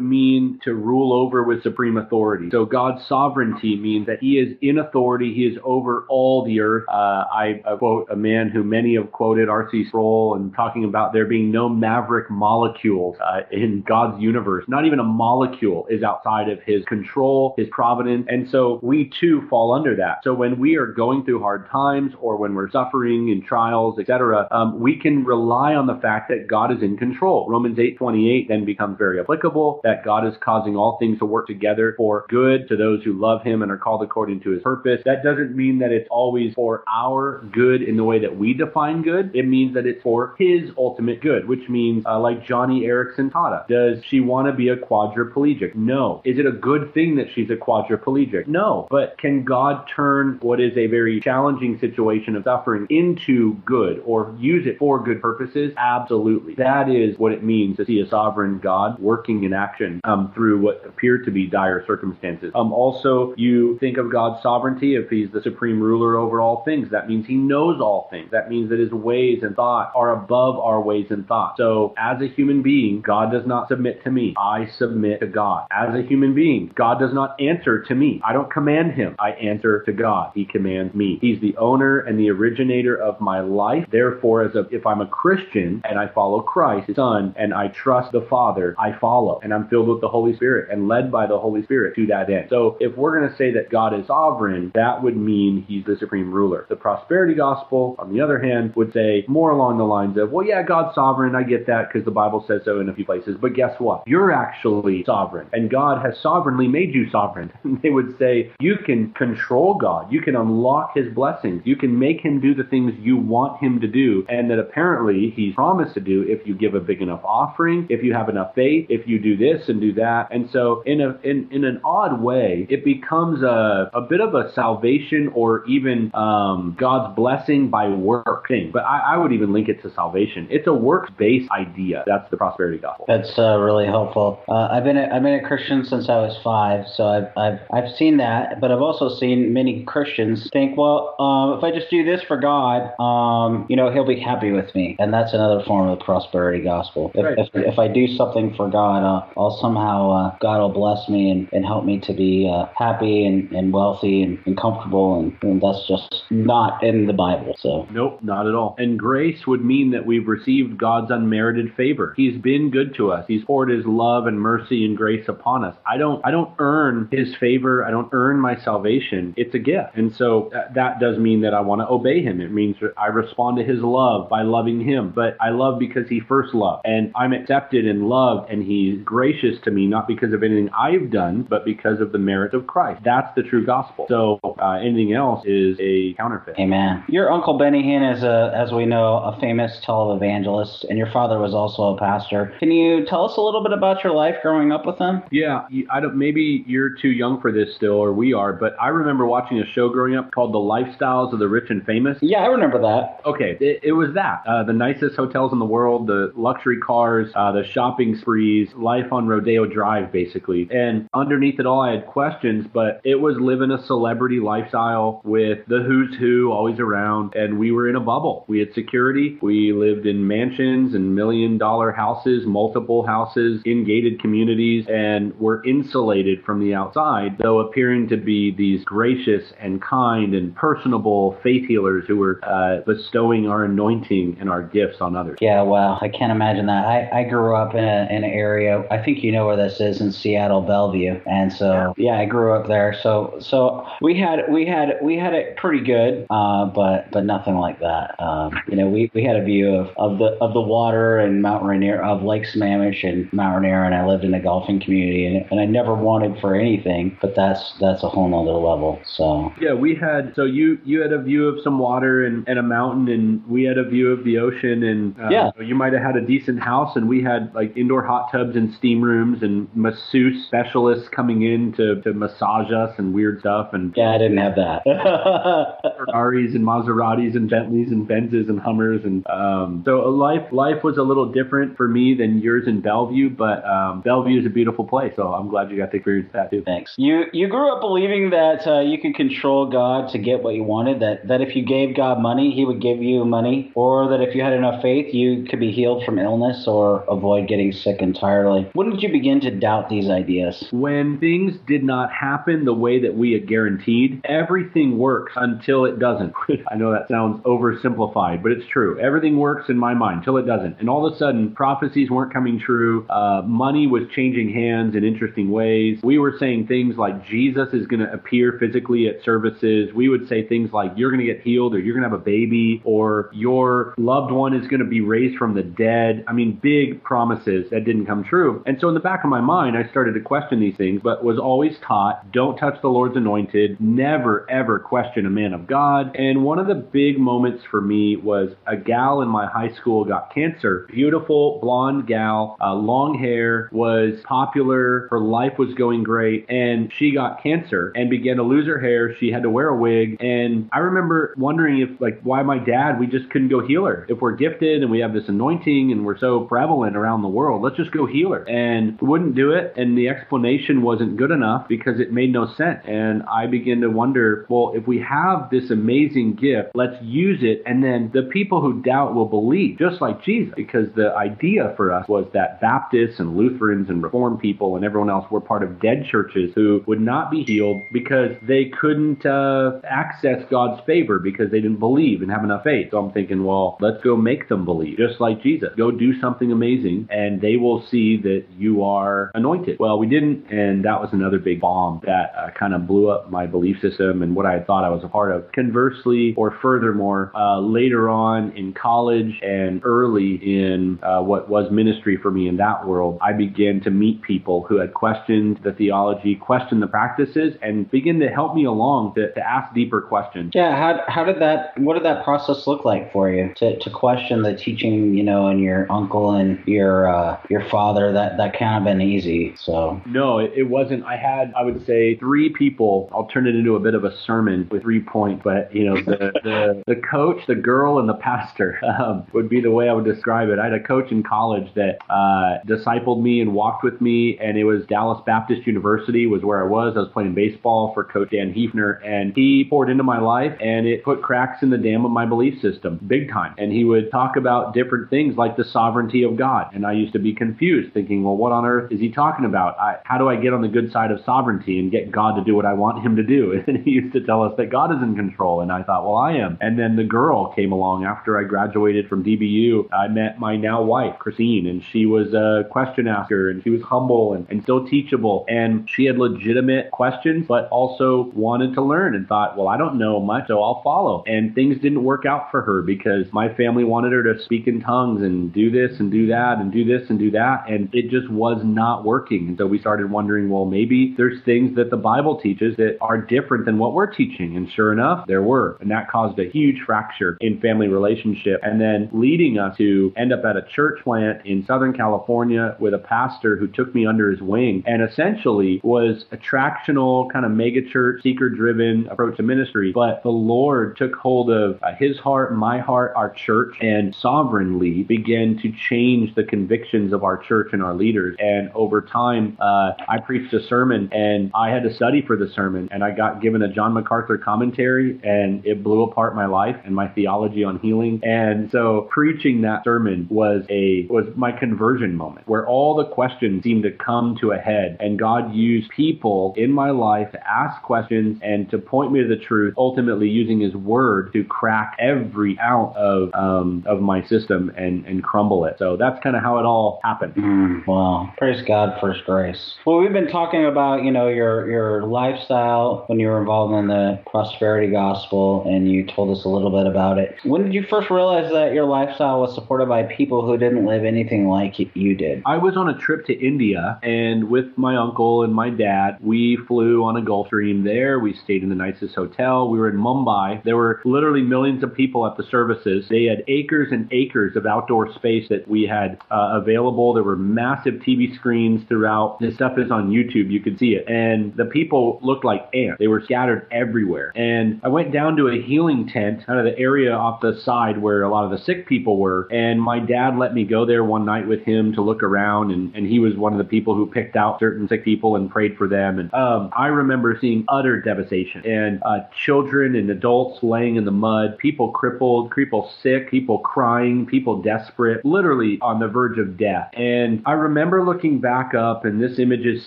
mean 0.00 0.60
to 0.64 0.74
rule 0.74 1.12
over 1.12 1.42
with 1.44 1.62
supreme 1.62 1.96
authority. 1.96 2.48
So 2.50 2.64
God's 2.64 3.06
sovereignty 3.06 3.76
means 3.76 4.06
that 4.06 4.18
He 4.20 4.38
is 4.38 4.56
in 4.60 4.78
authority. 4.78 5.32
He 5.34 5.46
is 5.46 5.58
over 5.64 6.04
all 6.08 6.44
the 6.44 6.60
earth. 6.60 6.84
Uh, 6.88 7.24
I, 7.32 7.62
I 7.66 7.76
quote 7.76 8.08
a 8.10 8.16
man 8.16 8.50
who 8.50 8.62
many 8.62 8.96
have 8.96 9.12
quoted, 9.12 9.48
R.C. 9.48 9.86
Sproul, 9.88 10.34
and 10.34 10.54
talking 10.54 10.84
about 10.84 11.12
there 11.12 11.26
being 11.26 11.50
no 11.50 11.68
maverick 11.68 12.30
molecules 12.30 13.16
uh, 13.24 13.40
in 13.50 13.82
God's 13.86 14.20
universe. 14.20 14.57
Not 14.66 14.86
even 14.86 14.98
a 14.98 15.04
molecule 15.04 15.86
is 15.88 16.02
outside 16.02 16.48
of 16.48 16.60
His 16.62 16.84
control, 16.86 17.54
His 17.56 17.68
providence, 17.70 18.26
and 18.28 18.48
so 18.50 18.80
we 18.82 19.10
too 19.20 19.46
fall 19.48 19.72
under 19.72 19.96
that. 19.96 20.20
So 20.24 20.34
when 20.34 20.58
we 20.58 20.76
are 20.76 20.86
going 20.86 21.24
through 21.24 21.40
hard 21.40 21.68
times 21.70 22.12
or 22.20 22.36
when 22.36 22.54
we're 22.54 22.70
suffering 22.70 23.28
in 23.28 23.42
trials, 23.42 23.98
etc., 23.98 24.48
um, 24.50 24.80
we 24.80 24.98
can 24.98 25.24
rely 25.24 25.74
on 25.74 25.86
the 25.86 25.96
fact 25.96 26.28
that 26.30 26.46
God 26.48 26.72
is 26.72 26.82
in 26.82 26.96
control. 26.96 27.46
Romans 27.48 27.78
8:28 27.78 28.48
then 28.48 28.64
becomes 28.64 28.98
very 28.98 29.20
applicable 29.20 29.80
that 29.84 30.04
God 30.04 30.26
is 30.26 30.34
causing 30.40 30.76
all 30.76 30.98
things 30.98 31.18
to 31.18 31.26
work 31.26 31.46
together 31.46 31.94
for 31.96 32.26
good 32.28 32.68
to 32.68 32.76
those 32.76 33.02
who 33.04 33.12
love 33.12 33.42
Him 33.42 33.62
and 33.62 33.70
are 33.70 33.78
called 33.78 34.02
according 34.02 34.40
to 34.40 34.50
His 34.50 34.62
purpose. 34.62 35.00
That 35.04 35.22
doesn't 35.22 35.54
mean 35.54 35.78
that 35.80 35.92
it's 35.92 36.08
always 36.10 36.54
for 36.54 36.84
our 36.92 37.44
good 37.52 37.82
in 37.82 37.96
the 37.96 38.04
way 38.04 38.18
that 38.18 38.36
we 38.36 38.54
define 38.54 39.02
good. 39.02 39.30
It 39.34 39.46
means 39.46 39.74
that 39.74 39.86
it's 39.86 40.02
for 40.02 40.34
His 40.38 40.70
ultimate 40.76 41.20
good, 41.20 41.48
which 41.48 41.68
means 41.68 42.04
uh, 42.06 42.18
like 42.18 42.44
Joni 42.44 42.82
Eareckson 42.82 43.30
Tada. 43.30 43.66
Does 43.68 44.02
she 44.08 44.20
want 44.20 44.47
to 44.48 44.56
be 44.56 44.68
a 44.68 44.76
quadriplegic? 44.76 45.74
No. 45.74 46.22
Is 46.24 46.38
it 46.38 46.46
a 46.46 46.52
good 46.52 46.92
thing 46.94 47.16
that 47.16 47.26
she's 47.34 47.50
a 47.50 47.56
quadriplegic? 47.56 48.46
No. 48.46 48.86
But 48.90 49.18
can 49.18 49.44
God 49.44 49.88
turn 49.94 50.38
what 50.42 50.60
is 50.60 50.72
a 50.76 50.86
very 50.86 51.20
challenging 51.20 51.78
situation 51.78 52.36
of 52.36 52.44
suffering 52.44 52.86
into 52.90 53.54
good 53.64 54.02
or 54.04 54.34
use 54.38 54.66
it 54.66 54.78
for 54.78 55.02
good 55.02 55.20
purposes? 55.20 55.72
Absolutely. 55.76 56.54
That 56.54 56.88
is 56.88 57.18
what 57.18 57.32
it 57.32 57.42
means 57.42 57.76
to 57.76 57.84
see 57.84 58.00
a 58.00 58.08
sovereign 58.08 58.58
God 58.58 58.98
working 58.98 59.44
in 59.44 59.52
action 59.52 60.00
um, 60.04 60.32
through 60.34 60.60
what 60.60 60.84
appear 60.86 61.18
to 61.18 61.30
be 61.30 61.46
dire 61.46 61.84
circumstances. 61.86 62.52
Um, 62.54 62.72
also, 62.72 63.34
you 63.36 63.78
think 63.78 63.98
of 63.98 64.10
God's 64.10 64.42
sovereignty 64.42 64.96
if 64.96 65.08
He's 65.10 65.30
the 65.30 65.42
supreme 65.42 65.80
ruler 65.80 66.16
over 66.16 66.40
all 66.40 66.64
things. 66.64 66.90
That 66.90 67.08
means 67.08 67.26
He 67.26 67.34
knows 67.34 67.80
all 67.80 68.08
things. 68.10 68.30
That 68.30 68.48
means 68.48 68.70
that 68.70 68.78
His 68.78 68.90
ways 68.90 69.40
and 69.42 69.54
thought 69.54 69.92
are 69.94 70.12
above 70.12 70.58
our 70.58 70.80
ways 70.80 71.06
and 71.10 71.26
thoughts. 71.26 71.56
So, 71.58 71.94
as 71.96 72.20
a 72.20 72.28
human 72.28 72.62
being, 72.62 73.00
God 73.00 73.32
does 73.32 73.46
not 73.46 73.68
submit 73.68 74.04
to 74.04 74.10
me. 74.10 74.34
I 74.38 74.68
submit 74.78 75.20
to 75.20 75.26
God. 75.26 75.66
As 75.70 75.94
a 75.94 76.06
human 76.06 76.34
being, 76.34 76.70
God 76.76 77.00
does 77.00 77.12
not 77.12 77.40
answer 77.40 77.82
to 77.82 77.94
me. 77.94 78.20
I 78.24 78.32
don't 78.32 78.50
command 78.50 78.92
Him. 78.92 79.16
I 79.18 79.30
answer 79.30 79.82
to 79.82 79.92
God. 79.92 80.30
He 80.34 80.44
commands 80.44 80.94
me. 80.94 81.18
He's 81.20 81.40
the 81.40 81.56
owner 81.56 81.98
and 81.98 82.18
the 82.18 82.30
originator 82.30 82.96
of 82.96 83.20
my 83.20 83.40
life. 83.40 83.86
Therefore, 83.90 84.44
as 84.44 84.54
a, 84.54 84.68
if 84.70 84.86
I'm 84.86 85.00
a 85.00 85.06
Christian 85.06 85.82
and 85.84 85.98
I 85.98 86.06
follow 86.06 86.40
Christ, 86.40 86.86
His 86.86 86.96
Son, 86.96 87.34
and 87.36 87.52
I 87.52 87.68
trust 87.68 88.12
the 88.12 88.26
Father, 88.30 88.76
I 88.78 88.96
follow. 88.98 89.40
And 89.42 89.52
I'm 89.52 89.68
filled 89.68 89.88
with 89.88 90.00
the 90.00 90.08
Holy 90.08 90.36
Spirit 90.36 90.70
and 90.70 90.86
led 90.86 91.10
by 91.10 91.26
the 91.26 91.38
Holy 91.38 91.64
Spirit 91.64 91.96
to 91.96 92.06
that 92.06 92.30
end. 92.30 92.46
So 92.48 92.76
if 92.78 92.96
we're 92.96 93.18
going 93.18 93.30
to 93.30 93.36
say 93.36 93.52
that 93.52 93.70
God 93.70 93.98
is 93.98 94.06
sovereign, 94.06 94.70
that 94.74 95.02
would 95.02 95.16
mean 95.16 95.64
He's 95.66 95.84
the 95.84 95.96
supreme 95.96 96.32
ruler. 96.32 96.66
The 96.68 96.76
prosperity 96.76 97.34
gospel, 97.34 97.96
on 97.98 98.12
the 98.12 98.20
other 98.20 98.38
hand, 98.38 98.76
would 98.76 98.92
say 98.92 99.24
more 99.26 99.50
along 99.50 99.78
the 99.78 99.84
lines 99.84 100.16
of, 100.16 100.30
well, 100.30 100.46
yeah, 100.46 100.62
God's 100.62 100.94
sovereign. 100.94 101.34
I 101.34 101.42
get 101.42 101.66
that 101.66 101.88
because 101.88 102.04
the 102.04 102.12
Bible 102.12 102.44
says 102.46 102.62
so 102.64 102.80
in 102.80 102.88
a 102.88 102.94
few 102.94 103.04
places. 103.04 103.36
But 103.40 103.54
guess 103.54 103.74
what? 103.78 104.04
You're 104.06 104.27
actually 104.32 105.04
sovereign, 105.04 105.48
and 105.52 105.70
God 105.70 106.04
has 106.04 106.18
sovereignly 106.20 106.68
made 106.68 106.94
you 106.94 107.10
sovereign. 107.10 107.52
they 107.82 107.90
would 107.90 108.16
say 108.18 108.52
you 108.60 108.76
can 108.84 109.12
control 109.12 109.74
God. 109.74 110.12
You 110.12 110.20
can 110.20 110.36
unlock 110.36 110.92
His 110.94 111.12
blessings. 111.14 111.62
You 111.64 111.76
can 111.76 111.98
make 111.98 112.20
Him 112.20 112.40
do 112.40 112.54
the 112.54 112.64
things 112.64 112.92
you 113.00 113.16
want 113.16 113.62
Him 113.62 113.80
to 113.80 113.88
do, 113.88 114.24
and 114.28 114.50
that 114.50 114.58
apparently 114.58 115.32
He's 115.34 115.54
promised 115.54 115.94
to 115.94 116.00
do 116.00 116.24
if 116.28 116.46
you 116.46 116.54
give 116.54 116.74
a 116.74 116.80
big 116.80 117.02
enough 117.02 117.20
offering, 117.24 117.86
if 117.90 118.02
you 118.02 118.12
have 118.14 118.28
enough 118.28 118.54
faith, 118.54 118.86
if 118.88 119.06
you 119.06 119.18
do 119.18 119.36
this 119.36 119.68
and 119.68 119.80
do 119.80 119.92
that. 119.94 120.28
And 120.30 120.48
so, 120.50 120.82
in 120.86 121.00
a 121.00 121.18
in, 121.22 121.48
in 121.50 121.64
an 121.64 121.80
odd 121.84 122.20
way, 122.20 122.66
it 122.68 122.84
becomes 122.84 123.42
a, 123.42 123.90
a 123.94 124.00
bit 124.00 124.20
of 124.20 124.34
a 124.34 124.52
salvation 124.52 125.30
or 125.34 125.64
even 125.66 126.10
um, 126.14 126.76
God's 126.78 127.14
blessing 127.14 127.70
by 127.70 127.88
work 127.88 128.48
thing. 128.48 128.70
But 128.72 128.84
I, 128.84 129.14
I 129.14 129.16
would 129.16 129.32
even 129.32 129.52
link 129.52 129.68
it 129.68 129.82
to 129.82 129.92
salvation. 129.94 130.48
It's 130.50 130.66
a 130.66 130.72
works 130.72 131.10
based 131.18 131.50
idea. 131.50 132.04
That's 132.06 132.28
the 132.30 132.36
prosperity 132.36 132.78
gospel. 132.78 133.04
That's 133.08 133.38
uh, 133.38 133.58
really 133.58 133.86
helpful. 133.86 134.07
Uh, 134.48 134.68
I've 134.70 134.84
been 134.84 134.96
a, 134.96 135.08
I've 135.12 135.22
been 135.22 135.34
a 135.34 135.46
Christian 135.46 135.84
since 135.84 136.08
I 136.08 136.16
was 136.16 136.38
five, 136.42 136.86
so 136.94 137.06
I've, 137.06 137.28
I've 137.36 137.60
I've 137.72 137.90
seen 137.96 138.18
that, 138.18 138.60
but 138.60 138.70
I've 138.70 138.82
also 138.82 139.08
seen 139.08 139.52
many 139.52 139.84
Christians 139.84 140.48
think, 140.52 140.76
well, 140.76 141.14
um, 141.18 141.58
if 141.58 141.64
I 141.64 141.70
just 141.70 141.90
do 141.90 142.04
this 142.04 142.22
for 142.22 142.36
God, 142.36 142.92
um, 143.00 143.66
you 143.68 143.76
know, 143.76 143.90
He'll 143.90 144.06
be 144.06 144.20
happy 144.20 144.52
with 144.52 144.74
me, 144.74 144.96
and 144.98 145.12
that's 145.12 145.32
another 145.32 145.62
form 145.64 145.88
of 145.88 145.98
the 145.98 146.04
prosperity 146.04 146.62
gospel. 146.62 147.12
If, 147.14 147.24
Right. 147.24 147.38
if, 147.38 147.48
if 147.54 147.78
I 147.78 147.88
do 147.88 148.06
something 148.06 148.54
for 148.54 148.68
God, 148.70 149.02
uh, 149.04 149.26
I'll 149.36 149.58
somehow 149.60 150.10
uh, 150.10 150.36
God 150.40 150.60
will 150.60 150.68
bless 150.72 151.08
me 151.08 151.30
and, 151.30 151.48
and 151.52 151.64
help 151.64 151.84
me 151.84 152.00
to 152.00 152.12
be 152.12 152.50
uh, 152.52 152.66
happy 152.76 153.26
and, 153.26 153.50
and 153.52 153.72
wealthy 153.72 154.22
and, 154.22 154.38
and 154.46 154.56
comfortable, 154.56 155.18
and, 155.20 155.36
and 155.42 155.60
that's 155.60 155.86
just 155.86 156.24
not 156.30 156.82
in 156.82 157.06
the 157.06 157.12
Bible. 157.12 157.54
So 157.58 157.86
Nope, 157.90 158.20
not 158.22 158.46
at 158.46 158.54
all. 158.54 158.74
And 158.78 158.98
grace 158.98 159.46
would 159.46 159.64
mean 159.64 159.90
that 159.92 160.06
we've 160.06 160.26
received 160.26 160.78
God's 160.78 161.10
unmerited 161.10 161.74
favor. 161.74 162.14
He's 162.16 162.40
been 162.40 162.70
good 162.70 162.94
to 162.96 163.12
us. 163.12 163.24
He's 163.26 163.44
poured 163.44 163.70
his 163.70 163.84
love 163.98 164.26
and 164.26 164.40
mercy 164.40 164.84
and 164.84 164.96
grace 164.96 165.28
upon 165.28 165.64
us. 165.64 165.76
I 165.86 165.98
don't 165.98 166.24
I 166.24 166.30
don't 166.30 166.54
earn 166.58 167.08
his 167.12 167.34
favor. 167.36 167.84
I 167.84 167.90
don't 167.90 168.08
earn 168.12 168.40
my 168.40 168.56
salvation. 168.56 169.34
It's 169.36 169.54
a 169.54 169.58
gift. 169.58 169.96
And 169.96 170.14
so 170.14 170.48
that, 170.52 170.74
that 170.74 171.00
does 171.00 171.18
mean 171.18 171.42
that 171.42 171.52
I 171.52 171.60
want 171.60 171.80
to 171.82 171.88
obey 171.88 172.22
him. 172.22 172.40
It 172.40 172.52
means 172.52 172.76
I 172.96 173.06
respond 173.08 173.58
to 173.58 173.64
his 173.64 173.80
love 173.80 174.28
by 174.28 174.42
loving 174.42 174.80
him. 174.80 175.12
But 175.14 175.36
I 175.40 175.50
love 175.50 175.78
because 175.78 176.08
he 176.08 176.20
first 176.20 176.54
loved. 176.54 176.82
And 176.86 177.12
I'm 177.14 177.32
accepted 177.32 177.86
and 177.86 178.08
loved 178.08 178.50
and 178.50 178.62
he's 178.62 179.02
gracious 179.04 179.56
to 179.64 179.70
me 179.70 179.86
not 179.86 180.06
because 180.06 180.32
of 180.32 180.42
anything 180.42 180.70
I've 180.70 181.10
done, 181.10 181.42
but 181.42 181.64
because 181.64 182.00
of 182.00 182.12
the 182.12 182.18
merit 182.18 182.54
of 182.54 182.66
Christ. 182.66 183.02
That's 183.04 183.34
the 183.34 183.42
true 183.42 183.66
gospel. 183.66 184.06
So 184.08 184.38
uh, 184.60 184.78
anything 184.80 185.12
else 185.12 185.44
is 185.44 185.76
a 185.80 186.14
counterfeit. 186.14 186.56
Amen. 186.58 187.04
Your 187.08 187.32
uncle 187.32 187.58
Benny 187.58 187.82
Hinn 187.82 188.14
is 188.14 188.22
a, 188.22 188.52
as 188.54 188.72
we 188.72 188.86
know, 188.86 189.16
a 189.16 189.38
famous 189.40 189.80
televangelist, 189.86 190.84
and 190.88 190.98
your 190.98 191.10
father 191.10 191.38
was 191.38 191.54
also 191.54 191.94
a 191.94 191.98
pastor. 191.98 192.54
Can 192.58 192.70
you 192.70 193.04
tell 193.06 193.24
us 193.24 193.36
a 193.36 193.40
little 193.40 193.62
bit 193.62 193.72
about 193.72 193.87
your 194.04 194.12
life 194.12 194.36
growing 194.42 194.72
up 194.72 194.86
with 194.86 194.98
them? 194.98 195.22
Yeah, 195.30 195.66
I 195.90 196.00
don't. 196.00 196.16
Maybe 196.16 196.64
you're 196.66 196.90
too 196.90 197.08
young 197.08 197.40
for 197.40 197.52
this 197.52 197.74
still, 197.76 197.94
or 197.94 198.12
we 198.12 198.32
are. 198.32 198.52
But 198.52 198.76
I 198.80 198.88
remember 198.88 199.26
watching 199.26 199.58
a 199.60 199.66
show 199.72 199.88
growing 199.88 200.16
up 200.16 200.30
called 200.32 200.52
The 200.52 200.58
Lifestyles 200.58 201.32
of 201.32 201.38
the 201.38 201.48
Rich 201.48 201.70
and 201.70 201.84
Famous. 201.84 202.18
Yeah, 202.20 202.38
I 202.38 202.46
remember 202.46 202.80
that. 202.80 203.20
Okay, 203.24 203.56
it, 203.60 203.80
it 203.82 203.92
was 203.92 204.14
that. 204.14 204.42
Uh, 204.46 204.64
the 204.64 204.72
nicest 204.72 205.16
hotels 205.16 205.52
in 205.52 205.58
the 205.58 205.64
world, 205.64 206.06
the 206.06 206.32
luxury 206.36 206.78
cars, 206.78 207.30
uh, 207.34 207.52
the 207.52 207.64
shopping 207.72 208.16
sprees, 208.16 208.68
life 208.74 209.12
on 209.12 209.26
Rodeo 209.26 209.66
Drive, 209.66 210.12
basically. 210.12 210.68
And 210.70 211.08
underneath 211.14 211.58
it 211.60 211.66
all, 211.66 211.80
I 211.80 211.92
had 211.92 212.06
questions, 212.06 212.66
but 212.72 213.00
it 213.04 213.16
was 213.16 213.36
living 213.38 213.70
a 213.70 213.84
celebrity 213.86 214.40
lifestyle 214.40 215.20
with 215.24 215.66
the 215.66 215.82
who's 215.86 216.14
who 216.18 216.52
always 216.52 216.78
around. 216.78 217.34
And 217.34 217.58
we 217.58 217.72
were 217.72 217.88
in 217.88 217.96
a 217.96 218.00
bubble. 218.00 218.44
We 218.48 218.58
had 218.58 218.72
security. 218.74 219.38
We 219.40 219.72
lived 219.72 220.06
in 220.06 220.26
mansions 220.26 220.94
and 220.94 221.14
million 221.14 221.58
dollar 221.58 221.92
houses, 221.92 222.44
multiple 222.46 223.06
houses, 223.06 223.62
in 223.78 223.86
gated 223.86 224.20
communities, 224.20 224.86
and 224.88 225.38
were 225.38 225.64
insulated 225.64 226.44
from 226.44 226.60
the 226.60 226.74
outside, 226.74 227.36
though 227.38 227.60
appearing 227.60 228.08
to 228.08 228.16
be 228.16 228.50
these 228.50 228.84
gracious 228.84 229.52
and 229.60 229.80
kind 229.82 230.34
and 230.34 230.54
personable 230.54 231.38
faith 231.42 231.66
healers 231.66 232.04
who 232.06 232.16
were 232.16 232.40
uh, 232.42 232.78
bestowing 232.86 233.48
our 233.48 233.64
anointing 233.64 234.36
and 234.40 234.48
our 234.48 234.62
gifts 234.62 235.00
on 235.00 235.16
others. 235.16 235.38
Yeah, 235.40 235.62
wow, 235.62 235.98
I 236.00 236.08
can't 236.08 236.32
imagine 236.32 236.66
that. 236.66 236.86
I, 236.86 237.20
I 237.20 237.24
grew 237.24 237.54
up 237.54 237.74
in, 237.74 237.84
a, 237.84 238.08
in 238.10 238.24
an 238.24 238.30
area. 238.30 238.84
I 238.90 239.02
think 239.02 239.22
you 239.22 239.32
know 239.32 239.46
where 239.46 239.56
this 239.56 239.80
is 239.80 240.00
in 240.00 240.12
Seattle, 240.12 240.62
Bellevue, 240.62 241.20
and 241.26 241.52
so 241.52 241.94
yeah, 241.96 242.18
I 242.18 242.24
grew 242.24 242.52
up 242.52 242.66
there. 242.66 242.94
So 243.02 243.38
so 243.40 243.86
we 244.00 244.18
had 244.18 244.50
we 244.50 244.66
had 244.66 244.98
we 245.02 245.16
had 245.16 245.34
it 245.34 245.56
pretty 245.56 245.84
good, 245.84 246.26
uh, 246.30 246.66
but 246.66 247.10
but 247.10 247.24
nothing 247.24 247.56
like 247.56 247.80
that. 247.80 248.20
Um, 248.20 248.58
you 248.68 248.76
know, 248.76 248.88
we, 248.88 249.10
we 249.14 249.24
had 249.24 249.36
a 249.36 249.44
view 249.44 249.74
of, 249.74 249.88
of 249.96 250.18
the 250.18 250.36
of 250.40 250.52
the 250.54 250.60
water 250.60 251.18
and 251.18 251.42
Mount 251.42 251.64
Rainier 251.64 252.00
of 252.02 252.22
Lake 252.22 252.44
Sammamish 252.44 253.08
and 253.08 253.32
Mount 253.32 253.56
air 253.68 253.84
and 253.84 253.94
I 253.94 254.06
lived 254.06 254.24
in 254.24 254.34
a 254.34 254.40
golfing 254.40 254.80
community 254.80 255.26
and, 255.26 255.46
and 255.50 255.60
I 255.60 255.66
never 255.66 255.94
wanted 255.94 256.40
for 256.40 256.54
anything, 256.54 257.16
but 257.20 257.34
that's 257.36 257.74
that's 257.80 258.02
a 258.02 258.08
whole 258.08 258.28
nother 258.28 258.58
level. 258.58 259.00
So 259.16 259.52
yeah, 259.60 259.74
we 259.74 259.94
had 259.94 260.32
so 260.34 260.44
you 260.44 260.78
you 260.84 261.00
had 261.00 261.12
a 261.12 261.22
view 261.22 261.48
of 261.48 261.62
some 261.62 261.78
water 261.78 262.24
and, 262.24 262.46
and 262.48 262.58
a 262.58 262.62
mountain, 262.62 263.08
and 263.08 263.46
we 263.46 263.64
had 263.64 263.78
a 263.78 263.88
view 263.88 264.10
of 264.12 264.24
the 264.24 264.38
ocean, 264.38 264.82
and 264.82 265.18
uh, 265.20 265.28
yeah, 265.30 265.50
you 265.60 265.74
might 265.74 265.92
have 265.92 266.02
had 266.02 266.16
a 266.16 266.26
decent 266.26 266.60
house, 266.60 266.96
and 266.96 267.08
we 267.08 267.22
had 267.22 267.54
like 267.54 267.76
indoor 267.76 268.04
hot 268.04 268.30
tubs 268.32 268.56
and 268.56 268.74
steam 268.74 269.02
rooms 269.02 269.42
and 269.42 269.68
masseuse 269.74 270.46
specialists 270.46 271.08
coming 271.14 271.42
in 271.42 271.72
to, 271.76 272.00
to 272.02 272.12
massage 272.12 272.72
us 272.72 272.94
and 272.98 273.12
weird 273.12 273.40
stuff, 273.40 273.70
and 273.72 273.94
yeah, 273.96 274.10
I 274.10 274.18
didn't 274.18 274.38
have 274.38 274.54
that. 274.56 274.82
Ferraris 276.06 276.54
and 276.54 276.64
Maseratis 276.64 277.36
and 277.36 277.48
Bentleys 277.50 277.90
and 277.90 278.08
Benzes 278.08 278.48
and 278.48 278.60
Hummers, 278.60 279.02
and 279.04 279.26
um, 279.28 279.82
so 279.84 280.08
life 280.08 280.52
life 280.52 280.82
was 280.82 280.96
a 280.98 281.02
little 281.02 281.30
different 281.30 281.76
for 281.76 281.88
me 281.88 282.14
than 282.14 282.38
yours 282.38 282.64
in 282.66 282.80
Bellevue, 282.80 283.30
but 283.30 283.57
um, 283.64 284.00
Bellevue 284.00 284.40
is 284.40 284.46
a 284.46 284.50
beautiful 284.50 284.84
place, 284.84 285.12
so 285.16 285.32
I'm 285.32 285.48
glad 285.48 285.70
you 285.70 285.76
got 285.76 285.90
to 285.90 285.96
experience 285.96 286.30
that 286.32 286.50
too. 286.50 286.62
Thanks. 286.64 286.94
You 286.96 287.24
you 287.32 287.48
grew 287.48 287.72
up 287.72 287.80
believing 287.80 288.30
that 288.30 288.66
uh, 288.66 288.80
you 288.80 288.98
could 288.98 289.14
control 289.14 289.66
God 289.66 290.10
to 290.12 290.18
get 290.18 290.42
what 290.42 290.54
you 290.54 290.62
wanted. 290.62 291.00
That 291.00 291.28
that 291.28 291.40
if 291.40 291.56
you 291.56 291.64
gave 291.64 291.96
God 291.96 292.20
money, 292.20 292.52
He 292.52 292.64
would 292.64 292.80
give 292.80 293.02
you 293.02 293.24
money, 293.24 293.72
or 293.74 294.08
that 294.08 294.20
if 294.20 294.34
you 294.34 294.42
had 294.42 294.52
enough 294.52 294.82
faith, 294.82 295.14
you 295.14 295.44
could 295.44 295.60
be 295.60 295.72
healed 295.72 296.04
from 296.04 296.18
illness 296.18 296.66
or 296.66 297.04
avoid 297.08 297.48
getting 297.48 297.72
sick 297.72 298.00
entirely. 298.00 298.68
When 298.74 298.90
did 298.90 299.02
you 299.02 299.10
begin 299.10 299.40
to 299.40 299.50
doubt 299.50 299.88
these 299.88 300.08
ideas? 300.08 300.68
When 300.72 301.18
things 301.18 301.56
did 301.66 301.84
not 301.84 302.12
happen 302.12 302.64
the 302.64 302.74
way 302.74 303.00
that 303.00 303.14
we 303.14 303.32
had 303.32 303.46
guaranteed, 303.46 304.20
everything 304.24 304.98
works 304.98 305.32
until 305.36 305.84
it 305.84 305.98
doesn't. 305.98 306.32
I 306.70 306.76
know 306.76 306.92
that 306.92 307.08
sounds 307.08 307.42
oversimplified, 307.44 308.42
but 308.42 308.52
it's 308.52 308.66
true. 308.66 308.98
Everything 309.00 309.38
works 309.38 309.68
in 309.68 309.78
my 309.78 309.94
mind 309.94 310.18
until 310.18 310.36
it 310.36 310.46
doesn't. 310.46 310.76
And 310.78 310.88
all 310.88 311.06
of 311.06 311.12
a 311.12 311.16
sudden, 311.16 311.54
prophecies 311.54 312.10
weren't 312.10 312.32
coming 312.32 312.58
true. 312.58 313.06
Uh, 313.08 313.42
money 313.48 313.86
was 313.86 314.02
changing 314.14 314.52
hands 314.52 314.94
in 314.94 315.04
interesting 315.04 315.50
ways. 315.50 315.98
We 316.02 316.18
were 316.18 316.36
saying 316.38 316.66
things 316.66 316.96
like 316.96 317.26
Jesus 317.26 317.68
is 317.72 317.86
going 317.86 318.00
to 318.00 318.12
appear 318.12 318.56
physically 318.60 319.08
at 319.08 319.24
services. 319.24 319.92
We 319.94 320.08
would 320.08 320.28
say 320.28 320.46
things 320.46 320.72
like 320.72 320.92
you're 320.96 321.10
going 321.10 321.26
to 321.26 321.32
get 321.32 321.42
healed 321.42 321.74
or 321.74 321.78
you're 321.78 321.94
going 321.94 322.04
to 322.04 322.10
have 322.10 322.20
a 322.20 322.24
baby 322.24 322.82
or 322.84 323.30
your 323.32 323.94
loved 323.96 324.32
one 324.32 324.54
is 324.54 324.66
going 324.68 324.80
to 324.80 324.86
be 324.86 325.00
raised 325.00 325.38
from 325.38 325.54
the 325.54 325.62
dead. 325.62 326.24
I 326.28 326.32
mean, 326.32 326.60
big 326.62 327.02
promises 327.02 327.70
that 327.70 327.84
didn't 327.84 328.06
come 328.06 328.24
true. 328.24 328.62
And 328.66 328.78
so 328.80 328.88
in 328.88 328.94
the 328.94 329.00
back 329.00 329.24
of 329.24 329.30
my 329.30 329.40
mind, 329.40 329.76
I 329.76 329.88
started 329.90 330.12
to 330.14 330.20
question 330.20 330.60
these 330.60 330.76
things, 330.76 331.00
but 331.02 331.24
was 331.24 331.38
always 331.38 331.76
taught 331.86 332.30
don't 332.32 332.56
touch 332.56 332.80
the 332.82 332.88
Lord's 332.88 333.16
anointed, 333.16 333.80
never 333.80 334.48
ever 334.50 334.78
question 334.78 335.26
a 335.26 335.30
man 335.30 335.54
of 335.54 335.66
God. 335.66 336.14
And 336.16 336.44
one 336.44 336.58
of 336.58 336.66
the 336.66 336.74
big 336.74 337.18
moments 337.18 337.64
for 337.70 337.80
me 337.80 338.16
was 338.16 338.50
a 338.66 338.76
gal 338.76 339.22
in 339.22 339.28
my 339.28 339.46
high 339.46 339.72
school 339.74 340.04
got 340.04 340.34
cancer. 340.34 340.86
Beautiful 340.90 341.58
blonde 341.60 342.06
gal, 342.06 342.56
uh, 342.60 342.74
long 342.74 343.18
hair, 343.18 343.37
was 343.72 344.20
popular. 344.24 345.08
Her 345.10 345.20
life 345.20 345.58
was 345.58 345.74
going 345.74 346.02
great. 346.02 346.46
And 346.48 346.92
she 346.98 347.12
got 347.12 347.42
cancer 347.42 347.92
and 347.94 348.10
began 348.10 348.36
to 348.36 348.42
lose 348.42 348.66
her 348.66 348.80
hair. 348.80 349.16
She 349.18 349.30
had 349.30 349.42
to 349.42 349.50
wear 349.50 349.68
a 349.68 349.76
wig. 349.76 350.16
And 350.20 350.68
I 350.72 350.78
remember 350.78 351.34
wondering 351.36 351.80
if, 351.80 352.00
like, 352.00 352.20
why 352.22 352.42
my 352.42 352.58
dad, 352.58 352.98
we 352.98 353.06
just 353.06 353.30
couldn't 353.30 353.48
go 353.48 353.66
heal 353.66 353.84
her. 353.86 354.06
If 354.08 354.20
we're 354.20 354.36
gifted 354.36 354.82
and 354.82 354.90
we 354.90 355.00
have 355.00 355.12
this 355.12 355.28
anointing 355.28 355.92
and 355.92 356.04
we're 356.04 356.18
so 356.18 356.40
prevalent 356.40 356.96
around 356.96 357.22
the 357.22 357.28
world, 357.28 357.62
let's 357.62 357.76
just 357.76 357.92
go 357.92 358.06
heal 358.06 358.32
her. 358.32 358.48
And 358.48 358.98
wouldn't 359.00 359.34
do 359.34 359.52
it. 359.52 359.74
And 359.76 359.96
the 359.96 360.08
explanation 360.08 360.82
wasn't 360.82 361.16
good 361.16 361.30
enough 361.30 361.68
because 361.68 362.00
it 362.00 362.12
made 362.12 362.32
no 362.32 362.46
sense. 362.54 362.80
And 362.86 363.22
I 363.24 363.46
began 363.46 363.80
to 363.82 363.88
wonder, 363.88 364.46
well, 364.48 364.72
if 364.74 364.86
we 364.86 365.00
have 365.00 365.50
this 365.50 365.70
amazing 365.70 366.34
gift, 366.34 366.70
let's 366.74 367.00
use 367.02 367.40
it. 367.42 367.62
And 367.66 367.82
then 367.82 368.10
the 368.12 368.22
people 368.22 368.60
who 368.60 368.82
doubt 368.82 369.14
will 369.14 369.26
believe, 369.26 369.78
just 369.78 370.00
like 370.00 370.22
Jesus, 370.22 370.54
because 370.56 370.88
the 370.94 371.12
idea 371.14 371.74
for 371.76 371.92
us 371.92 372.08
was 372.08 372.26
that 372.34 372.60
Baptists 372.60 373.18
and 373.18 373.27
Lutherans 373.36 373.88
and 373.88 374.02
Reformed 374.02 374.40
people 374.40 374.76
and 374.76 374.84
everyone 374.84 375.10
else 375.10 375.30
were 375.30 375.40
part 375.40 375.62
of 375.62 375.80
dead 375.80 376.06
churches 376.10 376.52
who 376.54 376.82
would 376.86 377.00
not 377.00 377.30
be 377.30 377.44
healed 377.44 377.82
because 377.92 378.36
they 378.42 378.70
couldn't 378.80 379.24
uh, 379.26 379.80
access 379.84 380.44
God's 380.50 380.80
favor 380.86 381.18
because 381.18 381.50
they 381.50 381.60
didn't 381.60 381.78
believe 381.78 382.22
and 382.22 382.30
have 382.30 382.44
enough 382.44 382.64
faith. 382.64 382.88
So 382.90 382.98
I'm 382.98 383.12
thinking, 383.12 383.44
well, 383.44 383.76
let's 383.80 384.02
go 384.02 384.16
make 384.16 384.48
them 384.48 384.64
believe, 384.64 384.98
just 384.98 385.20
like 385.20 385.42
Jesus. 385.42 385.70
Go 385.76 385.90
do 385.90 386.18
something 386.20 386.52
amazing, 386.52 387.08
and 387.10 387.40
they 387.40 387.56
will 387.56 387.86
see 387.90 388.16
that 388.18 388.44
you 388.56 388.82
are 388.82 389.30
anointed. 389.34 389.78
Well, 389.78 389.98
we 389.98 390.06
didn't, 390.06 390.50
and 390.50 390.84
that 390.84 391.00
was 391.00 391.10
another 391.12 391.38
big 391.38 391.60
bomb 391.60 392.00
that 392.04 392.32
uh, 392.36 392.50
kind 392.58 392.74
of 392.74 392.86
blew 392.86 393.08
up 393.08 393.30
my 393.30 393.46
belief 393.46 393.80
system 393.80 394.22
and 394.22 394.34
what 394.34 394.46
I 394.46 394.60
thought 394.60 394.84
I 394.84 394.90
was 394.90 395.04
a 395.04 395.08
part 395.08 395.32
of. 395.32 395.50
Conversely, 395.52 396.34
or 396.36 396.56
furthermore, 396.62 397.32
uh, 397.34 397.60
later 397.60 398.08
on 398.08 398.56
in 398.56 398.72
college 398.72 399.38
and 399.42 399.80
early 399.84 400.34
in 400.34 400.98
uh, 401.02 401.20
what 401.20 401.48
was 401.48 401.70
ministry 401.70 402.18
for 402.20 402.30
me 402.30 402.48
in 402.48 402.56
that 402.58 402.86
world, 402.86 403.07
I 403.20 403.32
began 403.32 403.80
to 403.82 403.90
meet 403.90 404.22
people 404.22 404.64
who 404.64 404.76
had 404.76 404.94
questioned 404.94 405.60
the 405.62 405.72
theology, 405.72 406.34
questioned 406.34 406.82
the 406.82 406.86
practices, 406.86 407.54
and 407.62 407.90
begin 407.90 408.20
to 408.20 408.28
help 408.28 408.54
me 408.54 408.64
along 408.64 409.14
to, 409.14 409.32
to 409.32 409.40
ask 409.40 409.72
deeper 409.74 410.00
questions. 410.00 410.52
Yeah, 410.54 410.76
how, 410.76 411.02
how 411.08 411.24
did 411.24 411.40
that, 411.40 411.78
what 411.78 411.94
did 411.94 412.04
that 412.04 412.24
process 412.24 412.66
look 412.66 412.84
like 412.84 413.12
for 413.12 413.30
you 413.30 413.52
to, 413.56 413.78
to 413.78 413.90
question 413.90 414.42
the 414.42 414.56
teaching, 414.56 415.14
you 415.14 415.22
know, 415.22 415.46
and 415.46 415.60
your 415.60 415.90
uncle 415.90 416.32
and 416.32 416.62
your 416.66 417.08
uh, 417.08 417.38
your 417.48 417.68
father? 417.68 418.12
That 418.12 418.36
that 418.36 418.58
kind 418.58 418.76
of 418.76 418.84
been 418.84 419.00
easy. 419.00 419.54
So 419.56 420.00
no, 420.06 420.38
it, 420.38 420.52
it 420.54 420.64
wasn't. 420.64 421.04
I 421.04 421.16
had, 421.16 421.52
I 421.56 421.62
would 421.62 421.84
say, 421.86 422.16
three 422.16 422.50
people. 422.50 423.08
I'll 423.12 423.26
turn 423.26 423.46
it 423.46 423.54
into 423.54 423.76
a 423.76 423.80
bit 423.80 423.94
of 423.94 424.04
a 424.04 424.16
sermon 424.18 424.68
with 424.70 424.82
three 424.82 425.00
points, 425.00 425.42
but 425.44 425.74
you 425.74 425.84
know, 425.84 425.96
the 425.96 426.32
the, 426.42 426.82
the 426.86 426.96
coach, 426.96 427.46
the 427.46 427.54
girl, 427.54 427.98
and 427.98 428.08
the 428.08 428.14
pastor 428.14 428.80
um, 428.98 429.26
would 429.32 429.48
be 429.48 429.60
the 429.60 429.70
way 429.70 429.88
I 429.88 429.92
would 429.92 430.04
describe 430.04 430.48
it. 430.48 430.58
I 430.58 430.64
had 430.64 430.74
a 430.74 430.82
coach 430.82 431.10
in 431.10 431.22
college 431.22 431.72
that 431.74 431.98
uh, 432.10 432.58
discipled 432.66 432.97
me 433.06 433.40
and 433.40 433.54
walked 433.54 433.84
with 433.84 434.00
me, 434.00 434.38
and 434.40 434.58
it 434.58 434.64
was 434.64 434.84
Dallas 434.86 435.20
Baptist 435.24 435.66
University 435.66 436.26
was 436.26 436.42
where 436.42 436.62
I 436.62 436.68
was. 436.68 436.94
I 436.96 437.00
was 437.00 437.10
playing 437.12 437.34
baseball 437.34 437.92
for 437.94 438.04
Coach 438.04 438.30
Dan 438.30 438.52
Heefner, 438.52 439.04
and 439.04 439.32
he 439.34 439.66
poured 439.68 439.90
into 439.90 440.02
my 440.02 440.18
life, 440.20 440.56
and 440.60 440.86
it 440.86 441.04
put 441.04 441.22
cracks 441.22 441.62
in 441.62 441.70
the 441.70 441.78
dam 441.78 442.04
of 442.04 442.10
my 442.10 442.26
belief 442.26 442.60
system, 442.60 442.98
big 443.06 443.30
time. 443.30 443.54
And 443.58 443.72
he 443.72 443.84
would 443.84 444.10
talk 444.10 444.36
about 444.36 444.74
different 444.74 445.10
things 445.10 445.36
like 445.36 445.56
the 445.56 445.64
sovereignty 445.64 446.22
of 446.22 446.36
God, 446.36 446.74
and 446.74 446.86
I 446.86 446.92
used 446.92 447.12
to 447.12 447.18
be 447.18 447.34
confused, 447.34 447.92
thinking, 447.94 448.24
well, 448.24 448.36
what 448.36 448.52
on 448.52 448.64
earth 448.64 448.92
is 448.92 449.00
he 449.00 449.10
talking 449.10 449.44
about? 449.44 449.78
I, 449.78 449.98
how 450.04 450.18
do 450.18 450.28
I 450.28 450.36
get 450.36 450.52
on 450.52 450.62
the 450.62 450.68
good 450.68 450.92
side 450.92 451.10
of 451.10 451.20
sovereignty 451.24 451.78
and 451.78 451.90
get 451.90 452.10
God 452.10 452.36
to 452.36 452.44
do 452.44 452.54
what 452.54 452.66
I 452.66 452.72
want 452.72 453.04
him 453.04 453.16
to 453.16 453.22
do? 453.22 453.62
And 453.68 453.84
he 453.84 453.90
used 453.90 454.14
to 454.14 454.24
tell 454.24 454.42
us 454.42 454.54
that 454.56 454.70
God 454.70 454.90
is 454.96 455.02
in 455.02 455.14
control, 455.14 455.60
and 455.60 455.70
I 455.70 455.82
thought, 455.82 456.04
well, 456.04 456.16
I 456.16 456.32
am. 456.32 456.56
And 456.60 456.78
then 456.78 456.96
the 456.96 457.04
girl 457.04 457.52
came 457.52 457.70
along 457.70 458.04
after 458.04 458.38
I 458.38 458.44
graduated 458.44 459.08
from 459.08 459.22
DBU. 459.22 459.92
I 459.92 460.08
met 460.08 460.38
my 460.38 460.56
now 460.56 460.82
wife, 460.82 461.18
Christine, 461.18 461.66
and 461.66 461.82
she 461.92 462.06
was 462.06 462.32
a 462.32 462.66
question 462.70 462.87
asker, 462.96 463.50
and 463.50 463.62
she 463.62 463.70
was 463.70 463.82
humble 463.82 464.32
and, 464.32 464.46
and 464.48 464.62
still 464.62 464.86
teachable, 464.86 465.44
and 465.48 465.88
she 465.94 466.04
had 466.04 466.16
legitimate 466.18 466.90
questions, 466.90 467.46
but 467.48 467.68
also 467.68 468.30
wanted 468.34 468.74
to 468.74 468.82
learn 468.82 469.14
and 469.14 469.26
thought, 469.26 469.56
well, 469.56 469.68
I 469.68 469.76
don't 469.76 469.98
know 469.98 470.20
much, 470.20 470.48
so 470.48 470.62
I'll 470.62 470.82
follow. 470.82 471.22
And 471.26 471.54
things 471.54 471.76
didn't 471.80 472.04
work 472.04 472.24
out 472.24 472.50
for 472.50 472.62
her 472.62 472.82
because 472.82 473.26
my 473.32 473.52
family 473.54 473.84
wanted 473.84 474.12
her 474.12 474.22
to 474.22 474.42
speak 474.44 474.66
in 474.66 474.80
tongues 474.80 475.22
and 475.22 475.52
do 475.52 475.70
this 475.70 475.98
and 475.98 476.10
do 476.10 476.28
that 476.28 476.58
and 476.58 476.72
do 476.72 476.84
this 476.84 477.08
and 477.10 477.18
do 477.18 477.30
that, 477.32 477.64
and 477.68 477.88
it 477.92 478.10
just 478.10 478.30
was 478.30 478.60
not 478.64 479.04
working. 479.04 479.48
And 479.48 479.58
so 479.58 479.66
we 479.66 479.78
started 479.78 480.10
wondering, 480.10 480.48
well, 480.48 480.64
maybe 480.64 481.14
there's 481.16 481.42
things 481.44 481.76
that 481.76 481.90
the 481.90 481.96
Bible 481.96 482.40
teaches 482.40 482.76
that 482.76 482.98
are 483.00 483.18
different 483.18 483.64
than 483.64 483.78
what 483.78 483.94
we're 483.94 484.12
teaching. 484.12 484.56
And 484.56 484.70
sure 484.72 484.92
enough, 484.92 485.26
there 485.26 485.42
were. 485.42 485.76
And 485.80 485.90
that 485.90 486.10
caused 486.10 486.38
a 486.38 486.48
huge 486.48 486.80
fracture 486.86 487.36
in 487.40 487.60
family 487.60 487.88
relationship 487.88 488.60
and 488.62 488.80
then 488.80 489.10
leading 489.12 489.58
us 489.58 489.76
to 489.78 490.12
end 490.16 490.32
up 490.32 490.44
at 490.44 490.56
a 490.56 490.62
church 490.74 491.00
plant 491.02 491.44
in 491.44 491.64
Southern 491.66 491.92
California 491.92 492.76
with 492.80 492.94
a 492.94 492.98
pastor 492.98 493.56
who 493.56 493.66
took 493.66 493.94
me 493.94 494.06
under 494.06 494.30
his 494.30 494.40
wing 494.40 494.82
and 494.86 495.02
essentially 495.02 495.80
was 495.82 496.24
attractional, 496.32 497.30
kind 497.32 497.44
of 497.44 497.52
megachurch, 497.52 498.22
seeker 498.22 498.48
driven 498.48 499.08
approach 499.08 499.36
to 499.36 499.42
ministry. 499.42 499.92
But 499.92 500.22
the 500.22 500.30
Lord 500.30 500.96
took 500.96 501.14
hold 501.14 501.50
of 501.50 501.78
uh, 501.82 501.94
his 501.98 502.18
heart, 502.18 502.54
my 502.54 502.78
heart, 502.78 503.12
our 503.16 503.30
church, 503.30 503.76
and 503.80 504.14
sovereignly 504.14 505.02
began 505.02 505.58
to 505.62 505.72
change 505.88 506.34
the 506.34 506.44
convictions 506.44 507.12
of 507.12 507.24
our 507.24 507.38
church 507.38 507.70
and 507.72 507.82
our 507.82 507.94
leaders. 507.94 508.36
And 508.38 508.70
over 508.74 509.00
time, 509.00 509.56
uh, 509.60 509.92
I 510.08 510.18
preached 510.24 510.52
a 510.54 510.62
sermon 510.66 511.08
and 511.12 511.50
I 511.54 511.70
had 511.70 511.82
to 511.84 511.94
study 511.94 512.22
for 512.22 512.36
the 512.36 512.48
sermon 512.48 512.88
and 512.90 513.02
I 513.02 513.10
got 513.10 513.40
given 513.42 513.62
a 513.62 513.68
John 513.68 513.92
MacArthur 513.92 514.38
commentary 514.38 515.20
and 515.22 515.64
it 515.64 515.82
blew 515.82 516.02
apart 516.02 516.34
my 516.34 516.46
life 516.46 516.76
and 516.84 516.94
my 516.94 517.08
theology 517.08 517.64
on 517.64 517.78
healing. 517.78 518.20
And 518.22 518.70
so 518.70 519.08
preaching 519.10 519.62
that 519.62 519.84
sermon 519.84 520.26
was 520.30 520.64
a 520.70 521.06
was 521.08 521.26
my 521.36 521.52
conversion 521.52 522.14
moment 522.14 522.48
where 522.48 522.67
all 522.68 522.94
the 522.94 523.06
questions 523.06 523.62
seemed 523.64 523.82
to 523.84 523.90
come 523.90 524.36
to 524.40 524.52
a 524.52 524.58
head 524.58 524.96
and 525.00 525.18
God 525.18 525.54
used 525.54 525.90
people 525.90 526.54
in 526.56 526.70
my 526.70 526.90
life 526.90 527.32
to 527.32 527.40
ask 527.48 527.82
questions 527.82 528.38
and 528.42 528.70
to 528.70 528.78
point 528.78 529.12
me 529.12 529.22
to 529.22 529.28
the 529.28 529.36
truth, 529.36 529.74
ultimately 529.76 530.28
using 530.28 530.60
his 530.60 530.74
word 530.74 531.32
to 531.32 531.44
crack 531.44 531.96
every 531.98 532.58
ounce 532.60 532.94
of 532.96 533.30
um, 533.34 533.84
of 533.86 534.00
my 534.00 534.22
system 534.24 534.72
and, 534.76 535.04
and 535.06 535.22
crumble 535.22 535.64
it. 535.64 535.76
So 535.78 535.96
that's 535.96 536.22
kind 536.22 536.36
of 536.36 536.42
how 536.42 536.58
it 536.58 536.64
all 536.64 537.00
happened. 537.02 537.34
Mm, 537.34 537.86
wow. 537.86 538.32
Praise 538.38 538.62
God 538.66 538.98
for 539.00 539.12
his 539.12 539.22
grace. 539.22 539.74
Well, 539.86 539.98
we've 539.98 540.12
been 540.12 540.28
talking 540.28 540.66
about, 540.66 541.04
you 541.04 541.10
know, 541.10 541.28
your 541.28 541.70
your 541.70 542.02
lifestyle 542.04 543.04
when 543.06 543.18
you 543.18 543.28
were 543.28 543.40
involved 543.40 543.74
in 543.74 543.88
the 543.88 544.20
prosperity 544.30 544.92
gospel 544.92 545.64
and 545.66 545.90
you 545.90 546.06
told 546.06 546.36
us 546.36 546.44
a 546.44 546.48
little 546.48 546.70
bit 546.70 546.86
about 546.86 547.18
it. 547.18 547.36
When 547.44 547.64
did 547.64 547.74
you 547.74 547.84
first 547.88 548.10
realize 548.10 548.50
that 548.52 548.72
your 548.72 548.84
lifestyle 548.84 549.40
was 549.40 549.54
supported 549.54 549.88
by 549.88 550.02
people 550.04 550.44
who 550.44 550.56
didn't 550.56 550.86
live 550.86 551.04
anything 551.04 551.48
like 551.48 551.78
you 551.78 552.14
did? 552.14 552.42
I 552.46 552.57
was 552.58 552.76
on 552.76 552.88
a 552.88 552.98
trip 552.98 553.26
to 553.26 553.32
India, 553.32 553.98
and 554.02 554.50
with 554.50 554.76
my 554.76 554.96
uncle 554.96 555.42
and 555.42 555.54
my 555.54 555.70
dad, 555.70 556.18
we 556.20 556.58
flew 556.66 557.04
on 557.04 557.16
a 557.16 557.20
Gulfstream 557.20 557.84
there. 557.84 558.18
We 558.18 558.34
stayed 558.34 558.62
in 558.62 558.68
the 558.68 558.74
nicest 558.74 559.14
hotel. 559.14 559.68
We 559.68 559.78
were 559.78 559.88
in 559.88 559.96
Mumbai. 559.96 560.62
There 560.64 560.76
were 560.76 561.00
literally 561.04 561.42
millions 561.42 561.82
of 561.82 561.94
people 561.94 562.26
at 562.26 562.36
the 562.36 562.44
services. 562.44 563.06
They 563.08 563.24
had 563.24 563.44
acres 563.48 563.88
and 563.92 564.08
acres 564.12 564.56
of 564.56 564.66
outdoor 564.66 565.12
space 565.14 565.48
that 565.48 565.66
we 565.68 565.84
had 565.84 566.18
uh, 566.30 566.60
available. 566.60 567.14
There 567.14 567.22
were 567.22 567.36
massive 567.36 567.94
TV 567.94 568.34
screens 568.34 568.86
throughout. 568.88 569.38
This 569.40 569.54
stuff 569.54 569.78
is 569.78 569.90
on 569.90 570.10
YouTube. 570.10 570.50
You 570.50 570.60
could 570.60 570.78
see 570.78 570.92
it. 570.92 571.08
And 571.08 571.56
the 571.56 571.64
people 571.64 572.18
looked 572.22 572.44
like 572.44 572.68
ants. 572.74 572.98
They 572.98 573.08
were 573.08 573.22
scattered 573.22 573.66
everywhere. 573.70 574.32
And 574.34 574.80
I 574.82 574.88
went 574.88 575.12
down 575.12 575.36
to 575.36 575.48
a 575.48 575.60
healing 575.60 576.08
tent, 576.08 576.46
kind 576.46 576.58
of 576.58 576.64
the 576.64 576.78
area 576.78 577.12
off 577.12 577.40
the 577.40 577.60
side 577.64 578.00
where 578.00 578.22
a 578.22 578.30
lot 578.30 578.44
of 578.44 578.50
the 578.50 578.64
sick 578.64 578.86
people 578.86 579.18
were. 579.18 579.48
And 579.50 579.80
my 579.80 579.98
dad 579.98 580.36
let 580.38 580.54
me 580.54 580.64
go 580.64 580.86
there 580.86 581.04
one 581.04 581.24
night 581.24 581.46
with 581.46 581.62
him 581.62 581.92
to 581.94 582.02
look 582.02 582.22
around. 582.22 582.47
And, 582.48 582.94
and 582.94 583.06
he 583.06 583.18
was 583.18 583.36
one 583.36 583.52
of 583.52 583.58
the 583.58 583.64
people 583.64 583.94
who 583.94 584.06
picked 584.06 584.36
out 584.36 584.58
certain 584.58 584.88
sick 584.88 585.04
people 585.04 585.36
and 585.36 585.50
prayed 585.50 585.76
for 585.76 585.86
them. 585.86 586.18
And 586.18 586.32
um, 586.32 586.70
I 586.76 586.86
remember 586.86 587.36
seeing 587.40 587.64
utter 587.68 588.00
devastation 588.00 588.64
and 588.64 589.02
uh, 589.04 589.20
children 589.44 589.94
and 589.94 590.10
adults 590.10 590.62
laying 590.62 590.96
in 590.96 591.04
the 591.04 591.10
mud, 591.10 591.58
people 591.58 591.90
crippled, 591.90 592.50
people 592.50 592.90
sick, 593.02 593.30
people 593.30 593.58
crying, 593.58 594.26
people 594.26 594.62
desperate, 594.62 595.24
literally 595.24 595.78
on 595.82 596.00
the 596.00 596.08
verge 596.08 596.38
of 596.38 596.56
death. 596.56 596.90
And 596.94 597.42
I 597.46 597.52
remember 597.52 598.04
looking 598.04 598.40
back 598.40 598.74
up, 598.74 599.04
and 599.04 599.22
this 599.22 599.38
image 599.38 599.66
is 599.66 599.86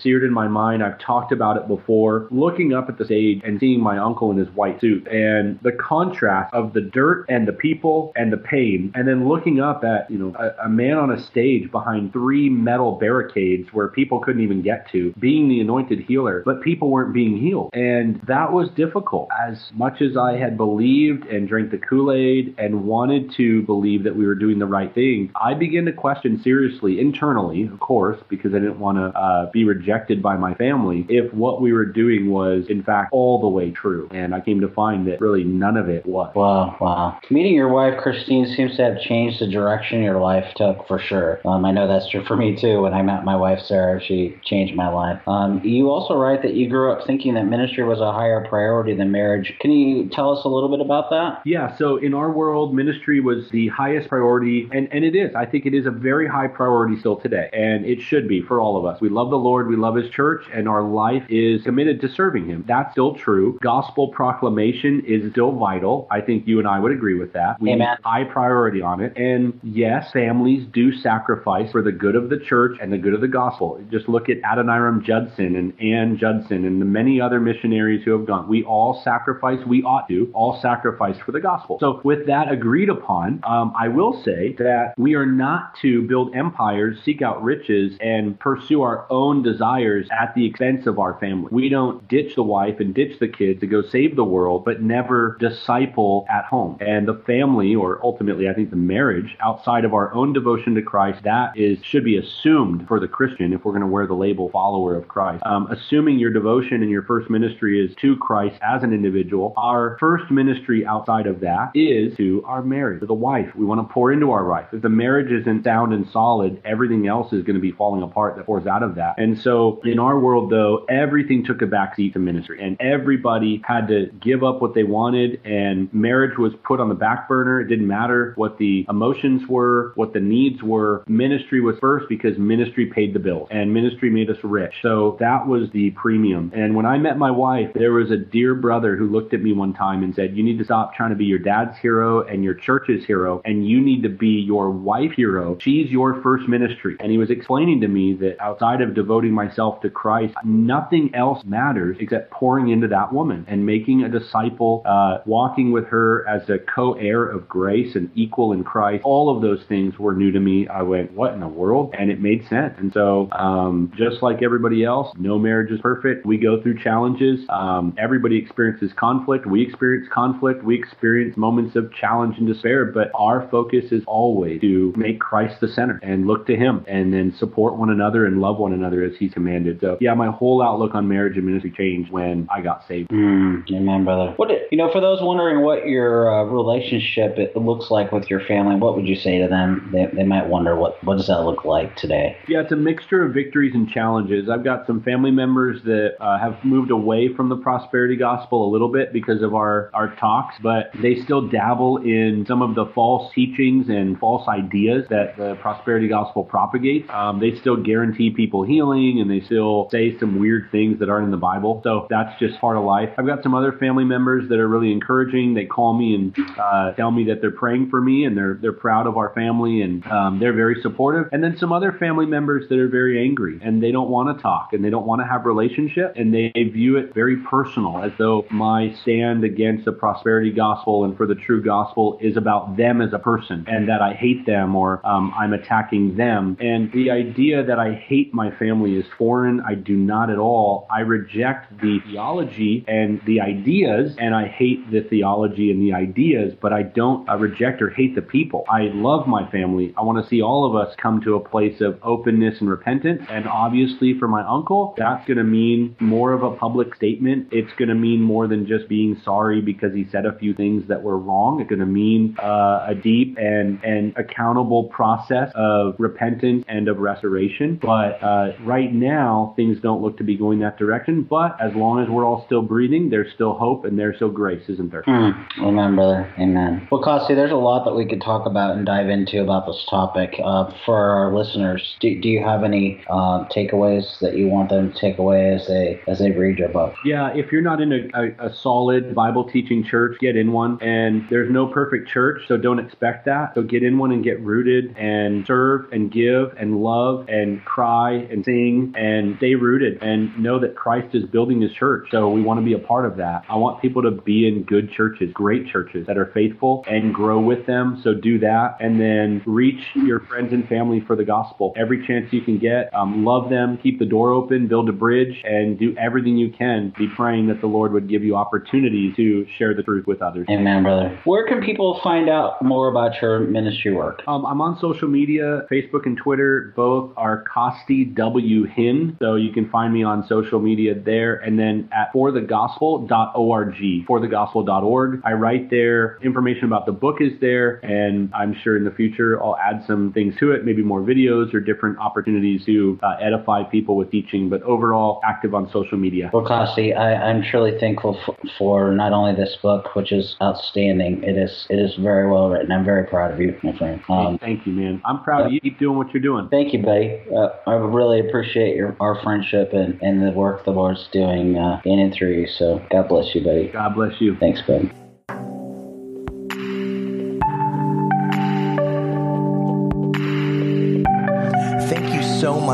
seared 0.00 0.24
in 0.24 0.32
my 0.32 0.48
mind. 0.48 0.82
I've 0.82 0.98
talked 0.98 1.32
about 1.32 1.56
it 1.56 1.66
before, 1.68 2.28
looking 2.30 2.72
up 2.72 2.88
at 2.88 2.98
the 2.98 3.04
stage 3.04 3.40
and 3.44 3.58
seeing 3.58 3.80
my 3.80 3.98
uncle 3.98 4.30
in 4.30 4.36
his 4.36 4.48
white 4.50 4.80
suit 4.80 5.06
and 5.08 5.58
the 5.62 5.72
contrast 5.72 6.54
of 6.54 6.72
the 6.72 6.80
dirt 6.80 7.26
and 7.28 7.46
the 7.46 7.52
people 7.52 8.12
and 8.16 8.32
the 8.32 8.36
pain, 8.36 8.92
and 8.94 9.06
then 9.08 9.28
looking 9.28 9.60
up 9.60 9.84
at, 9.84 10.10
you 10.10 10.18
know, 10.18 10.34
a, 10.38 10.66
a 10.66 10.68
man 10.68 10.96
on 10.98 11.10
a 11.10 11.20
stage 11.20 11.70
behind 11.70 12.12
three 12.12 12.48
metal 12.52 12.98
barricades 12.98 13.68
where 13.72 13.88
people 13.88 14.20
couldn't 14.20 14.42
even 14.42 14.62
get 14.62 14.90
to, 14.92 15.12
being 15.18 15.48
the 15.48 15.60
anointed 15.60 16.00
healer, 16.00 16.42
but 16.44 16.62
people 16.62 16.90
weren't 16.90 17.14
being 17.14 17.38
healed. 17.38 17.70
And 17.72 18.20
that 18.26 18.52
was 18.52 18.68
difficult. 18.76 19.28
As 19.48 19.58
much 19.72 20.00
as 20.00 20.16
I 20.16 20.36
had 20.36 20.56
believed 20.56 21.26
and 21.26 21.48
drank 21.48 21.70
the 21.70 21.78
Kool 21.78 22.12
Aid 22.12 22.54
and 22.58 22.84
wanted 22.84 23.32
to 23.36 23.62
believe 23.62 24.04
that 24.04 24.16
we 24.16 24.26
were 24.26 24.34
doing 24.34 24.58
the 24.58 24.66
right 24.66 24.92
thing, 24.94 25.32
I 25.40 25.54
began 25.54 25.84
to 25.86 25.92
question 25.92 26.40
seriously, 26.42 27.00
internally, 27.00 27.68
of 27.72 27.80
course, 27.80 28.18
because 28.28 28.52
I 28.54 28.58
didn't 28.58 28.78
want 28.78 28.98
to 28.98 29.18
uh, 29.18 29.50
be 29.50 29.64
rejected 29.64 30.22
by 30.22 30.36
my 30.36 30.54
family, 30.54 31.06
if 31.08 31.32
what 31.32 31.60
we 31.60 31.72
were 31.72 31.86
doing 31.86 32.30
was, 32.30 32.64
in 32.68 32.82
fact, 32.82 33.12
all 33.12 33.40
the 33.40 33.48
way 33.48 33.70
true. 33.70 34.08
And 34.10 34.34
I 34.34 34.40
came 34.40 34.60
to 34.60 34.68
find 34.68 35.06
that 35.08 35.20
really 35.20 35.44
none 35.44 35.76
of 35.76 35.88
it 35.88 36.06
was. 36.06 36.32
Wow, 36.34 36.76
wow. 36.80 37.18
Meeting 37.30 37.54
your 37.54 37.68
wife, 37.68 37.94
Christine, 38.02 38.46
seems 38.56 38.76
to 38.76 38.82
have 38.82 39.00
changed 39.00 39.40
the 39.40 39.50
direction 39.50 40.02
your 40.02 40.20
life 40.20 40.44
took 40.56 40.86
for 40.86 40.98
sure. 40.98 41.40
Um, 41.46 41.64
I 41.64 41.72
know 41.72 41.88
that's 41.88 42.08
true 42.10 42.24
for 42.32 42.36
me 42.36 42.56
too. 42.56 42.80
When 42.80 42.94
I 42.94 43.02
met 43.02 43.24
my 43.24 43.36
wife, 43.36 43.60
Sarah, 43.60 44.00
she 44.02 44.38
changed 44.44 44.74
my 44.74 44.88
life. 44.88 45.20
Um, 45.26 45.60
you 45.64 45.90
also 45.90 46.14
write 46.14 46.42
that 46.42 46.54
you 46.54 46.68
grew 46.68 46.92
up 46.92 47.06
thinking 47.06 47.34
that 47.34 47.44
ministry 47.44 47.84
was 47.84 48.00
a 48.00 48.12
higher 48.12 48.46
priority 48.48 48.94
than 48.94 49.10
marriage. 49.10 49.52
Can 49.60 49.70
you 49.70 50.08
tell 50.08 50.36
us 50.36 50.44
a 50.44 50.48
little 50.48 50.70
bit 50.70 50.80
about 50.80 51.10
that? 51.10 51.42
Yeah, 51.44 51.76
so 51.76 51.96
in 51.96 52.14
our 52.14 52.30
world, 52.30 52.74
ministry 52.74 53.20
was 53.20 53.50
the 53.50 53.68
highest 53.68 54.08
priority, 54.08 54.68
and, 54.72 54.88
and 54.92 55.04
it 55.04 55.14
is. 55.14 55.34
I 55.34 55.44
think 55.44 55.66
it 55.66 55.74
is 55.74 55.86
a 55.86 55.90
very 55.90 56.26
high 56.26 56.48
priority 56.48 56.98
still 56.98 57.16
today, 57.16 57.50
and 57.52 57.84
it 57.84 58.00
should 58.00 58.28
be 58.28 58.40
for 58.40 58.60
all 58.60 58.76
of 58.76 58.84
us. 58.84 59.00
We 59.00 59.08
love 59.08 59.30
the 59.30 59.36
Lord, 59.36 59.68
we 59.68 59.76
love 59.76 59.96
His 59.96 60.10
church, 60.10 60.44
and 60.52 60.68
our 60.68 60.82
life 60.82 61.24
is 61.28 61.62
committed 61.62 62.00
to 62.00 62.08
serving 62.08 62.46
Him. 62.46 62.64
That's 62.66 62.92
still 62.92 63.14
true. 63.14 63.58
Gospel 63.62 64.08
proclamation 64.08 65.02
is 65.06 65.30
still 65.32 65.52
vital. 65.52 66.06
I 66.10 66.20
think 66.20 66.46
you 66.46 66.58
and 66.58 66.68
I 66.68 66.78
would 66.78 66.92
agree 66.92 67.18
with 67.18 67.34
that. 67.34 67.60
We 67.60 67.72
Amen. 67.72 67.98
high 68.02 68.24
priority 68.24 68.80
on 68.80 69.00
it. 69.00 69.16
And 69.16 69.60
yes, 69.62 70.10
families 70.12 70.66
do 70.72 70.92
sacrifice 70.92 71.70
for 71.70 71.82
the 71.82 71.92
good 71.92 72.16
of 72.16 72.21
the 72.30 72.38
church 72.38 72.78
and 72.80 72.92
the 72.92 72.98
good 72.98 73.14
of 73.14 73.20
the 73.20 73.28
gospel. 73.28 73.80
Just 73.90 74.08
look 74.08 74.28
at 74.28 74.40
Adoniram 74.42 75.02
Judson 75.04 75.56
and 75.56 75.80
Ann 75.80 76.16
Judson 76.18 76.64
and 76.64 76.80
the 76.80 76.86
many 76.86 77.20
other 77.20 77.40
missionaries 77.40 78.04
who 78.04 78.12
have 78.12 78.26
gone. 78.26 78.48
We 78.48 78.64
all 78.64 79.02
sacrifice, 79.02 79.64
we 79.66 79.82
ought 79.82 80.08
to, 80.08 80.30
all 80.34 80.60
sacrifice 80.60 81.18
for 81.24 81.32
the 81.32 81.40
gospel. 81.40 81.78
So, 81.80 82.00
with 82.04 82.26
that 82.26 82.50
agreed 82.50 82.88
upon, 82.88 83.40
um, 83.44 83.72
I 83.78 83.88
will 83.88 84.22
say 84.22 84.54
that 84.58 84.94
we 84.96 85.14
are 85.14 85.26
not 85.26 85.74
to 85.82 86.02
build 86.02 86.34
empires, 86.34 86.98
seek 87.04 87.22
out 87.22 87.42
riches, 87.42 87.96
and 88.00 88.38
pursue 88.38 88.82
our 88.82 89.06
own 89.10 89.42
desires 89.42 90.08
at 90.10 90.34
the 90.34 90.46
expense 90.46 90.86
of 90.86 90.98
our 90.98 91.18
family. 91.18 91.48
We 91.50 91.68
don't 91.68 92.06
ditch 92.08 92.34
the 92.34 92.42
wife 92.42 92.80
and 92.80 92.94
ditch 92.94 93.18
the 93.18 93.28
kids 93.28 93.60
to 93.60 93.66
go 93.66 93.82
save 93.82 94.16
the 94.16 94.24
world, 94.24 94.64
but 94.64 94.82
never 94.82 95.36
disciple 95.38 96.26
at 96.28 96.44
home. 96.44 96.78
And 96.80 97.06
the 97.06 97.22
family, 97.26 97.74
or 97.74 98.00
ultimately, 98.02 98.48
I 98.48 98.54
think 98.54 98.70
the 98.70 98.76
marriage, 98.76 99.36
outside 99.40 99.84
of 99.84 99.94
our 99.94 100.12
own 100.14 100.32
devotion 100.32 100.74
to 100.74 100.82
Christ, 100.82 101.24
that 101.24 101.56
is 101.56 101.78
should 101.82 102.04
be 102.04 102.11
assumed 102.16 102.86
for 102.88 103.00
the 103.00 103.08
Christian 103.08 103.52
if 103.52 103.64
we're 103.64 103.72
going 103.72 103.82
to 103.82 103.88
wear 103.88 104.06
the 104.06 104.14
label 104.14 104.50
follower 104.50 104.94
of 104.94 105.08
Christ. 105.08 105.42
Um, 105.44 105.68
assuming 105.70 106.18
your 106.18 106.32
devotion 106.32 106.82
and 106.82 106.90
your 106.90 107.02
first 107.02 107.30
ministry 107.30 107.84
is 107.84 107.94
to 107.96 108.16
Christ 108.16 108.56
as 108.62 108.82
an 108.82 108.92
individual, 108.92 109.52
our 109.56 109.96
first 109.98 110.30
ministry 110.30 110.86
outside 110.86 111.26
of 111.26 111.40
that 111.40 111.70
is 111.74 112.16
to 112.16 112.42
our 112.46 112.62
marriage, 112.62 113.00
to 113.00 113.06
the 113.06 113.14
wife. 113.14 113.54
We 113.54 113.64
want 113.64 113.86
to 113.86 113.92
pour 113.92 114.12
into 114.12 114.30
our 114.30 114.46
wife. 114.46 114.66
If 114.72 114.82
the 114.82 114.88
marriage 114.88 115.30
isn't 115.30 115.64
sound 115.64 115.92
and 115.92 116.08
solid, 116.10 116.60
everything 116.64 117.06
else 117.06 117.32
is 117.32 117.42
going 117.44 117.56
to 117.56 117.60
be 117.60 117.72
falling 117.72 118.02
apart 118.02 118.36
that 118.36 118.46
pours 118.46 118.66
out 118.66 118.82
of 118.82 118.96
that. 118.96 119.18
And 119.18 119.40
so 119.40 119.80
in 119.84 119.98
our 119.98 120.18
world, 120.18 120.50
though, 120.50 120.84
everything 120.88 121.44
took 121.44 121.62
a 121.62 121.66
backseat 121.66 122.12
to 122.14 122.18
ministry, 122.18 122.62
and 122.62 122.76
everybody 122.80 123.62
had 123.64 123.88
to 123.88 124.10
give 124.20 124.42
up 124.44 124.60
what 124.60 124.74
they 124.74 124.84
wanted, 124.84 125.40
and 125.44 125.92
marriage 125.92 126.38
was 126.38 126.52
put 126.64 126.80
on 126.80 126.88
the 126.88 126.94
back 126.94 127.28
burner. 127.28 127.60
It 127.60 127.68
didn't 127.68 127.86
matter 127.86 128.32
what 128.36 128.58
the 128.58 128.86
emotions 128.88 129.46
were, 129.48 129.92
what 129.94 130.12
the 130.12 130.20
needs 130.20 130.62
were. 130.62 131.04
Ministry 131.06 131.60
was 131.60 131.76
first 131.80 132.01
because 132.08 132.38
ministry 132.38 132.86
paid 132.86 133.14
the 133.14 133.18
bills, 133.18 133.48
and 133.50 133.72
ministry 133.72 134.10
made 134.10 134.30
us 134.30 134.38
rich. 134.42 134.74
So 134.82 135.16
that 135.20 135.46
was 135.46 135.70
the 135.70 135.90
premium. 135.90 136.52
And 136.54 136.74
when 136.74 136.86
I 136.86 136.98
met 136.98 137.18
my 137.18 137.30
wife, 137.30 137.72
there 137.74 137.92
was 137.92 138.10
a 138.10 138.16
dear 138.16 138.54
brother 138.54 138.96
who 138.96 139.08
looked 139.08 139.34
at 139.34 139.42
me 139.42 139.52
one 139.52 139.74
time 139.74 140.02
and 140.02 140.14
said, 140.14 140.36
You 140.36 140.42
need 140.42 140.58
to 140.58 140.64
stop 140.64 140.94
trying 140.94 141.10
to 141.10 141.16
be 141.16 141.24
your 141.24 141.38
dad's 141.38 141.78
hero 141.78 142.26
and 142.26 142.44
your 142.44 142.54
church's 142.54 143.04
hero, 143.04 143.42
and 143.44 143.66
you 143.66 143.80
need 143.80 144.02
to 144.02 144.08
be 144.08 144.40
your 144.40 144.70
wife 144.70 145.12
hero. 145.12 145.58
She's 145.60 145.90
your 145.90 146.20
first 146.22 146.48
ministry. 146.48 146.96
And 147.00 147.10
he 147.10 147.18
was 147.18 147.30
explaining 147.30 147.80
to 147.82 147.88
me 147.88 148.14
that 148.14 148.40
outside 148.40 148.80
of 148.80 148.94
devoting 148.94 149.32
myself 149.32 149.80
to 149.82 149.90
Christ, 149.90 150.34
nothing 150.44 151.14
else 151.14 151.44
matters 151.44 151.96
except 152.00 152.30
pouring 152.30 152.70
into 152.70 152.88
that 152.88 153.12
woman 153.12 153.44
and 153.48 153.64
making 153.64 154.02
a 154.02 154.08
disciple, 154.08 154.82
uh, 154.84 155.18
walking 155.26 155.72
with 155.72 155.86
her 155.86 156.26
as 156.28 156.48
a 156.48 156.58
co 156.58 156.94
heir 156.94 157.24
of 157.24 157.48
grace 157.48 157.94
and 157.94 158.10
equal 158.14 158.52
in 158.52 158.64
Christ. 158.64 159.04
All 159.04 159.34
of 159.34 159.42
those 159.42 159.62
things 159.68 159.98
were 159.98 160.14
new 160.14 160.30
to 160.32 160.40
me. 160.40 160.68
I 160.68 160.82
went, 160.82 161.12
What 161.12 161.34
in 161.34 161.40
the 161.40 161.48
world? 161.48 161.91
And 161.92 162.10
it 162.10 162.20
made 162.20 162.46
sense. 162.48 162.74
And 162.78 162.92
so, 162.92 163.28
um, 163.32 163.92
just 163.96 164.22
like 164.22 164.42
everybody 164.42 164.84
else, 164.84 165.12
no 165.18 165.38
marriage 165.38 165.70
is 165.70 165.80
perfect. 165.80 166.24
We 166.26 166.38
go 166.38 166.62
through 166.62 166.82
challenges. 166.82 167.40
Um, 167.48 167.94
everybody 167.98 168.38
experiences 168.38 168.92
conflict. 168.96 169.46
We 169.46 169.62
experience 169.62 170.08
conflict. 170.12 170.64
We 170.64 170.78
experience 170.78 171.36
moments 171.36 171.76
of 171.76 171.92
challenge 171.92 172.38
and 172.38 172.46
despair, 172.46 172.86
but 172.86 173.10
our 173.14 173.48
focus 173.50 173.92
is 173.92 174.02
always 174.06 174.60
to 174.60 174.92
make 174.96 175.20
Christ 175.20 175.60
the 175.60 175.68
center 175.68 175.98
and 176.02 176.26
look 176.26 176.46
to 176.46 176.56
Him 176.56 176.84
and 176.88 177.12
then 177.12 177.34
support 177.38 177.76
one 177.76 177.90
another 177.90 178.26
and 178.26 178.40
love 178.40 178.58
one 178.58 178.72
another 178.72 179.02
as 179.02 179.12
He's 179.18 179.32
commanded. 179.32 179.80
So, 179.80 179.98
yeah, 180.00 180.14
my 180.14 180.30
whole 180.30 180.62
outlook 180.62 180.94
on 180.94 181.08
marriage 181.08 181.36
and 181.36 181.46
ministry 181.46 181.72
changed 181.76 182.10
when 182.10 182.48
I 182.50 182.60
got 182.60 182.86
saved. 182.86 183.10
Mm, 183.10 183.70
amen, 183.72 184.04
brother. 184.04 184.32
What 184.36 184.50
you 184.70 184.78
know, 184.78 184.90
for 184.92 185.00
those 185.00 185.20
wondering 185.20 185.62
what 185.62 185.86
your 185.86 186.32
uh, 186.32 186.44
relationship 186.44 187.38
it 187.38 187.56
looks 187.56 187.90
like 187.90 188.12
with 188.12 188.30
your 188.30 188.40
family, 188.40 188.76
what 188.76 188.96
would 188.96 189.06
you 189.06 189.16
say 189.16 189.38
to 189.38 189.48
them? 189.48 189.90
They, 189.92 190.06
they 190.12 190.24
might 190.24 190.46
wonder 190.46 190.76
what 190.76 191.02
what 191.04 191.16
does 191.16 191.26
that 191.26 191.40
look 191.40 191.64
like 191.64 191.81
today? 191.96 192.36
Yeah, 192.48 192.62
it's 192.62 192.72
a 192.72 192.76
mixture 192.76 193.24
of 193.24 193.34
victories 193.34 193.74
and 193.74 193.88
challenges. 193.88 194.48
I've 194.48 194.64
got 194.64 194.86
some 194.86 195.02
family 195.02 195.30
members 195.30 195.82
that 195.84 196.16
uh, 196.20 196.38
have 196.38 196.64
moved 196.64 196.90
away 196.90 197.34
from 197.34 197.48
the 197.48 197.56
prosperity 197.56 198.16
gospel 198.16 198.68
a 198.68 198.70
little 198.70 198.90
bit 198.90 199.12
because 199.12 199.42
of 199.42 199.54
our 199.54 199.90
our 199.94 200.14
talks, 200.16 200.54
but 200.62 200.90
they 201.00 201.16
still 201.22 201.48
dabble 201.48 201.98
in 201.98 202.44
some 202.46 202.62
of 202.62 202.74
the 202.74 202.86
false 202.94 203.32
teachings 203.34 203.88
and 203.88 204.18
false 204.18 204.46
ideas 204.48 205.04
that 205.10 205.36
the 205.36 205.56
prosperity 205.60 206.08
gospel 206.08 206.44
propagates. 206.44 207.08
Um, 207.10 207.40
they 207.40 207.58
still 207.60 207.76
guarantee 207.76 208.30
people 208.30 208.64
healing, 208.64 209.20
and 209.20 209.30
they 209.30 209.44
still 209.44 209.88
say 209.90 210.18
some 210.18 210.38
weird 210.38 210.70
things 210.70 210.98
that 211.00 211.08
aren't 211.08 211.26
in 211.26 211.30
the 211.30 211.36
Bible. 211.36 211.80
So 211.84 212.06
that's 212.10 212.38
just 212.38 212.60
part 212.60 212.76
of 212.76 212.84
life. 212.84 213.10
I've 213.18 213.26
got 213.26 213.42
some 213.42 213.54
other 213.54 213.72
family 213.72 214.04
members 214.04 214.48
that 214.48 214.58
are 214.58 214.68
really 214.68 214.92
encouraging. 214.92 215.54
They 215.54 215.66
call 215.66 215.96
me 215.96 216.14
and 216.14 216.36
uh, 216.58 216.92
tell 216.92 217.10
me 217.10 217.24
that 217.24 217.40
they're 217.40 217.50
praying 217.50 217.90
for 217.90 218.00
me 218.00 218.24
and 218.24 218.36
they're 218.36 218.58
they're 218.60 218.72
proud 218.72 219.06
of 219.06 219.16
our 219.16 219.32
family 219.34 219.82
and 219.82 220.06
um, 220.06 220.38
they're 220.38 220.52
very 220.52 220.80
supportive. 220.82 221.28
And 221.32 221.42
then 221.42 221.56
some 221.58 221.71
other 221.72 221.92
family 221.92 222.26
members 222.26 222.68
that 222.68 222.78
are 222.78 222.88
very 222.88 223.22
angry 223.22 223.58
and 223.62 223.82
they 223.82 223.92
don't 223.92 224.10
want 224.10 224.36
to 224.36 224.42
talk 224.42 224.72
and 224.72 224.84
they 224.84 224.90
don't 224.90 225.06
want 225.06 225.20
to 225.20 225.26
have 225.26 225.44
relationship 225.44 226.14
and 226.16 226.32
they 226.32 226.50
view 226.54 226.96
it 226.96 227.14
very 227.14 227.36
personal 227.36 228.02
as 228.02 228.12
though 228.18 228.44
my 228.50 228.94
stand 229.02 229.44
against 229.44 229.84
the 229.84 229.92
prosperity 229.92 230.50
gospel 230.50 231.04
and 231.04 231.16
for 231.16 231.26
the 231.26 231.34
true 231.34 231.62
gospel 231.62 232.18
is 232.20 232.36
about 232.36 232.76
them 232.76 233.00
as 233.00 233.12
a 233.12 233.18
person 233.18 233.64
and 233.68 233.88
that 233.88 234.02
I 234.02 234.14
hate 234.14 234.46
them 234.46 234.74
or 234.74 235.04
um, 235.06 235.32
I'm 235.36 235.52
attacking 235.52 236.16
them. 236.16 236.56
And 236.60 236.90
the 236.92 237.10
idea 237.10 237.64
that 237.64 237.78
I 237.78 237.94
hate 237.94 238.34
my 238.34 238.50
family 238.56 238.96
is 238.96 239.06
foreign. 239.18 239.60
I 239.60 239.74
do 239.74 239.96
not 239.96 240.30
at 240.30 240.38
all. 240.38 240.86
I 240.90 241.00
reject 241.00 241.78
the 241.80 242.00
theology 242.06 242.84
and 242.88 243.20
the 243.26 243.40
ideas, 243.40 244.14
and 244.18 244.34
I 244.34 244.48
hate 244.48 244.90
the 244.90 245.02
theology 245.02 245.70
and 245.70 245.80
the 245.82 245.94
ideas, 245.94 246.54
but 246.60 246.72
I 246.72 246.82
don't 246.82 247.28
I 247.28 247.34
reject 247.34 247.82
or 247.82 247.90
hate 247.90 248.14
the 248.14 248.22
people. 248.22 248.64
I 248.68 248.90
love 248.94 249.26
my 249.26 249.50
family. 249.50 249.94
I 249.96 250.02
want 250.02 250.22
to 250.22 250.28
see 250.28 250.42
all 250.42 250.64
of 250.64 250.74
us 250.74 250.94
come 250.96 251.20
to 251.22 251.36
a 251.36 251.40
place 251.40 251.61
place 251.62 251.80
of 251.80 251.98
openness 252.02 252.56
and 252.60 252.68
repentance. 252.68 253.22
And 253.30 253.46
obviously, 253.46 254.18
for 254.18 254.28
my 254.28 254.42
uncle, 254.46 254.94
that's 254.96 255.26
going 255.26 255.38
to 255.38 255.44
mean 255.44 255.96
more 256.00 256.32
of 256.32 256.42
a 256.42 256.56
public 256.56 256.94
statement. 256.94 257.48
It's 257.52 257.72
going 257.78 257.88
to 257.88 257.94
mean 257.94 258.20
more 258.20 258.46
than 258.48 258.66
just 258.66 258.88
being 258.88 259.20
sorry 259.24 259.60
because 259.60 259.94
he 259.94 260.06
said 260.10 260.26
a 260.26 260.36
few 260.38 260.54
things 260.54 260.84
that 260.88 261.02
were 261.02 261.18
wrong. 261.18 261.60
It's 261.60 261.68
going 261.68 261.80
to 261.80 261.86
mean 261.86 262.36
uh, 262.42 262.86
a 262.88 262.94
deep 262.94 263.36
and, 263.38 263.82
and 263.84 264.14
accountable 264.16 264.84
process 264.84 265.52
of 265.54 265.94
repentance 265.98 266.64
and 266.68 266.88
of 266.88 266.98
restoration. 266.98 267.78
But 267.80 268.22
uh, 268.22 268.52
right 268.62 268.92
now, 268.92 269.52
things 269.56 269.78
don't 269.80 270.02
look 270.02 270.18
to 270.18 270.24
be 270.24 270.36
going 270.36 270.60
that 270.60 270.78
direction. 270.78 271.22
But 271.22 271.56
as 271.60 271.72
long 271.74 272.02
as 272.02 272.08
we're 272.08 272.24
all 272.24 272.44
still 272.46 272.62
breathing, 272.62 273.10
there's 273.10 273.32
still 273.34 273.54
hope 273.54 273.84
and 273.84 273.98
there's 273.98 274.16
still 274.16 274.30
grace, 274.30 274.62
isn't 274.68 274.90
there? 274.90 275.02
Mm, 275.04 275.46
amen, 275.60 275.94
brother. 275.94 276.32
Amen. 276.38 276.88
Well, 276.90 277.02
Costi, 277.02 277.34
there's 277.34 277.52
a 277.52 277.56
lot 277.56 277.84
that 277.84 277.94
we 277.94 278.06
could 278.06 278.20
talk 278.20 278.46
about 278.46 278.76
and 278.76 278.84
dive 278.84 279.08
into 279.08 279.40
about 279.42 279.66
this 279.66 279.84
topic. 279.88 280.34
Uh, 280.42 280.72
for 280.84 281.12
our 281.12 281.30
listeners, 281.42 281.96
do, 282.00 282.20
do 282.20 282.28
you 282.28 282.42
have 282.42 282.62
any 282.62 283.02
uh, 283.08 283.44
takeaways 283.48 284.18
that 284.20 284.36
you 284.36 284.46
want 284.46 284.70
them 284.70 284.92
to 284.92 284.98
take 284.98 285.18
away 285.18 285.54
as 285.54 285.66
they 285.66 286.00
as 286.06 286.18
they 286.18 286.30
read 286.30 286.58
your 286.58 286.68
book? 286.68 286.94
Yeah, 287.04 287.34
if 287.34 287.50
you're 287.50 287.62
not 287.62 287.80
in 287.80 287.92
a, 287.92 288.08
a, 288.14 288.48
a 288.48 288.54
solid 288.54 289.14
Bible 289.14 289.48
teaching 289.48 289.84
church, 289.84 290.18
get 290.20 290.36
in 290.36 290.52
one. 290.52 290.78
And 290.80 291.28
there's 291.30 291.50
no 291.50 291.66
perfect 291.66 292.08
church, 292.08 292.42
so 292.46 292.56
don't 292.56 292.78
expect 292.78 293.24
that. 293.26 293.54
So 293.54 293.62
get 293.62 293.82
in 293.82 293.98
one 293.98 294.12
and 294.12 294.22
get 294.22 294.40
rooted 294.40 294.96
and 294.96 295.46
serve 295.46 295.92
and 295.92 296.10
give 296.10 296.54
and 296.56 296.82
love 296.82 297.28
and 297.28 297.64
cry 297.64 298.12
and 298.30 298.44
sing 298.44 298.94
and 298.96 299.36
stay 299.38 299.54
rooted 299.54 300.02
and 300.02 300.36
know 300.38 300.60
that 300.60 300.76
Christ 300.76 301.14
is 301.14 301.24
building 301.24 301.60
his 301.60 301.72
church. 301.72 302.08
So 302.10 302.28
we 302.28 302.42
want 302.42 302.60
to 302.60 302.64
be 302.64 302.74
a 302.74 302.78
part 302.78 303.06
of 303.06 303.16
that. 303.16 303.44
I 303.48 303.56
want 303.56 303.82
people 303.82 304.02
to 304.02 304.10
be 304.10 304.46
in 304.46 304.62
good 304.62 304.92
churches, 304.92 305.32
great 305.32 305.66
churches 305.66 306.06
that 306.06 306.16
are 306.16 306.30
faithful 306.32 306.84
and 306.88 307.12
grow 307.12 307.40
with 307.40 307.66
them. 307.66 308.00
So 308.04 308.14
do 308.14 308.38
that 308.40 308.76
and 308.80 309.00
then 309.00 309.42
reach 309.46 309.82
your 309.94 310.20
friends 310.20 310.52
and 310.52 310.68
family 310.68 311.00
for 311.00 311.16
the 311.16 311.24
gospel 311.24 311.31
every 311.76 312.06
chance 312.06 312.32
you 312.32 312.40
can 312.40 312.58
get. 312.58 312.94
Um, 312.94 313.24
love 313.24 313.50
them, 313.50 313.78
keep 313.82 313.98
the 313.98 314.04
door 314.04 314.30
open, 314.30 314.68
build 314.68 314.88
a 314.88 314.92
bridge, 314.92 315.42
and 315.44 315.78
do 315.78 315.94
everything 315.98 316.36
you 316.36 316.52
can. 316.52 316.92
Be 316.98 317.08
praying 317.16 317.48
that 317.48 317.60
the 317.60 317.66
Lord 317.66 317.92
would 317.92 318.08
give 318.08 318.22
you 318.22 318.36
opportunities 318.36 319.16
to 319.16 319.46
share 319.58 319.74
the 319.74 319.82
truth 319.82 320.06
with 320.06 320.22
others. 320.22 320.46
Amen, 320.50 320.82
brother. 320.82 321.20
Where 321.24 321.46
can 321.46 321.62
people 321.62 322.00
find 322.02 322.28
out 322.28 322.62
more 322.62 322.88
about 322.88 323.20
your 323.20 323.40
ministry 323.40 323.94
work? 323.94 324.22
Um, 324.26 324.44
I'm 324.46 324.60
on 324.60 324.78
social 324.80 325.08
media, 325.08 325.62
Facebook 325.70 326.06
and 326.06 326.16
Twitter. 326.16 326.72
Both 326.76 327.12
are 327.16 327.44
Costi 327.52 328.04
W 328.04 328.66
Hinn, 328.66 329.16
so 329.20 329.36
you 329.36 329.52
can 329.52 329.68
find 329.70 329.92
me 329.92 330.02
on 330.02 330.26
social 330.28 330.60
media 330.60 330.94
there. 330.94 331.36
And 331.36 331.58
then 331.58 331.88
at 331.92 332.12
forthegospel.org, 332.12 333.74
forthegospel.org. 334.08 335.20
I 335.24 335.32
write 335.32 335.70
there. 335.70 336.18
Information 336.22 336.64
about 336.64 336.86
the 336.86 336.92
book 336.92 337.16
is 337.20 337.32
there, 337.40 337.76
and 337.84 338.30
I'm 338.34 338.54
sure 338.62 338.76
in 338.76 338.84
the 338.84 338.90
future 338.90 339.42
I'll 339.42 339.56
add 339.56 339.84
some 339.86 340.12
things 340.12 340.34
to 340.40 340.52
it, 340.52 340.64
maybe 340.64 340.82
more 340.82 341.00
videos 341.00 341.21
or 341.28 341.60
different 341.60 341.98
opportunities 341.98 342.64
to 342.66 342.98
uh, 343.02 343.16
edify 343.20 343.62
people 343.64 343.96
with 343.96 344.10
teaching. 344.10 344.48
But 344.48 344.62
overall, 344.62 345.20
active 345.24 345.54
on 345.54 345.70
social 345.70 345.98
media. 345.98 346.30
Well, 346.32 346.44
Costi, 346.46 346.94
I, 346.94 347.14
I'm 347.14 347.42
truly 347.42 347.78
thankful 347.78 348.18
f- 348.26 348.50
for 348.58 348.92
not 348.92 349.12
only 349.12 349.34
this 349.34 349.56
book, 349.62 349.94
which 349.94 350.12
is 350.12 350.36
outstanding. 350.42 351.22
It 351.22 351.36
is 351.36 351.66
it 351.70 351.76
is 351.78 351.94
very 351.96 352.30
well 352.30 352.50
written. 352.50 352.72
I'm 352.72 352.84
very 352.84 353.06
proud 353.06 353.32
of 353.32 353.40
you, 353.40 353.58
my 353.62 353.76
friend. 353.76 354.02
Um, 354.08 354.38
thank 354.38 354.66
you, 354.66 354.72
man. 354.72 355.00
I'm 355.04 355.22
proud 355.22 355.46
of 355.46 355.52
you. 355.52 355.60
Keep 355.60 355.78
doing 355.78 355.96
what 355.96 356.12
you're 356.12 356.22
doing. 356.22 356.48
Thank 356.50 356.72
you, 356.72 356.82
buddy. 356.82 357.20
Uh, 357.34 357.48
I 357.66 357.74
really 357.74 358.20
appreciate 358.20 358.76
your 358.76 358.96
our 359.00 359.20
friendship 359.22 359.72
and, 359.72 360.00
and 360.02 360.22
the 360.26 360.32
work 360.32 360.64
the 360.64 360.70
Lord's 360.70 361.08
doing 361.12 361.56
uh, 361.56 361.80
in 361.84 361.98
and 361.98 362.14
through 362.14 362.32
you. 362.32 362.46
So 362.46 362.84
God 362.90 363.08
bless 363.08 363.34
you, 363.34 363.42
buddy. 363.44 363.68
God 363.68 363.94
bless 363.94 364.20
you. 364.20 364.36
Thanks, 364.38 364.60
buddy. 364.62 364.90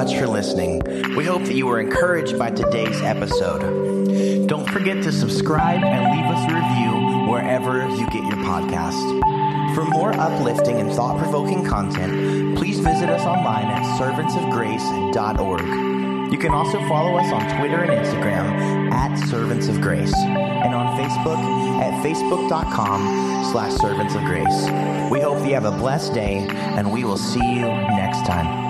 Much 0.08 0.18
for 0.18 0.26
listening. 0.26 0.80
We 1.16 1.24
hope 1.24 1.44
that 1.44 1.54
you 1.54 1.66
were 1.66 1.80
encouraged 1.80 2.38
by 2.38 2.50
today's 2.50 3.00
episode. 3.02 4.46
Don't 4.46 4.68
forget 4.70 5.02
to 5.02 5.10
subscribe 5.12 5.82
and 5.82 6.16
leave 6.16 6.24
us 6.24 6.50
a 6.50 6.54
review 6.54 7.28
wherever 7.30 7.86
you 7.88 8.06
get 8.06 8.24
your 8.24 8.38
podcast. 8.44 8.94
For 9.74 9.84
more 9.84 10.14
uplifting 10.14 10.80
and 10.80 10.90
thought 10.92 11.18
provoking 11.18 11.62
content, 11.64 12.56
please 12.56 12.78
visit 12.78 13.10
us 13.10 13.26
online 13.26 13.66
at 13.66 13.82
servantsofgrace.org. 13.98 16.32
You 16.32 16.38
can 16.38 16.52
also 16.52 16.78
follow 16.88 17.18
us 17.18 17.30
on 17.32 17.58
Twitter 17.58 17.82
and 17.82 17.90
Instagram 17.90 18.92
at 18.92 19.18
Servants 19.28 19.66
of 19.68 19.80
Grace 19.80 20.14
and 20.14 20.74
on 20.74 20.96
Facebook 20.98 21.38
at 21.82 21.92
facebook.com 22.04 23.50
slash 23.52 23.72
servants 23.74 24.14
of 24.14 24.22
grace. 24.22 24.68
We 25.10 25.20
hope 25.20 25.44
you 25.46 25.52
have 25.54 25.66
a 25.66 25.72
blessed 25.72 26.14
day 26.14 26.46
and 26.48 26.90
we 26.92 27.04
will 27.04 27.18
see 27.18 27.40
you 27.40 27.66
next 27.66 28.24
time. 28.26 28.67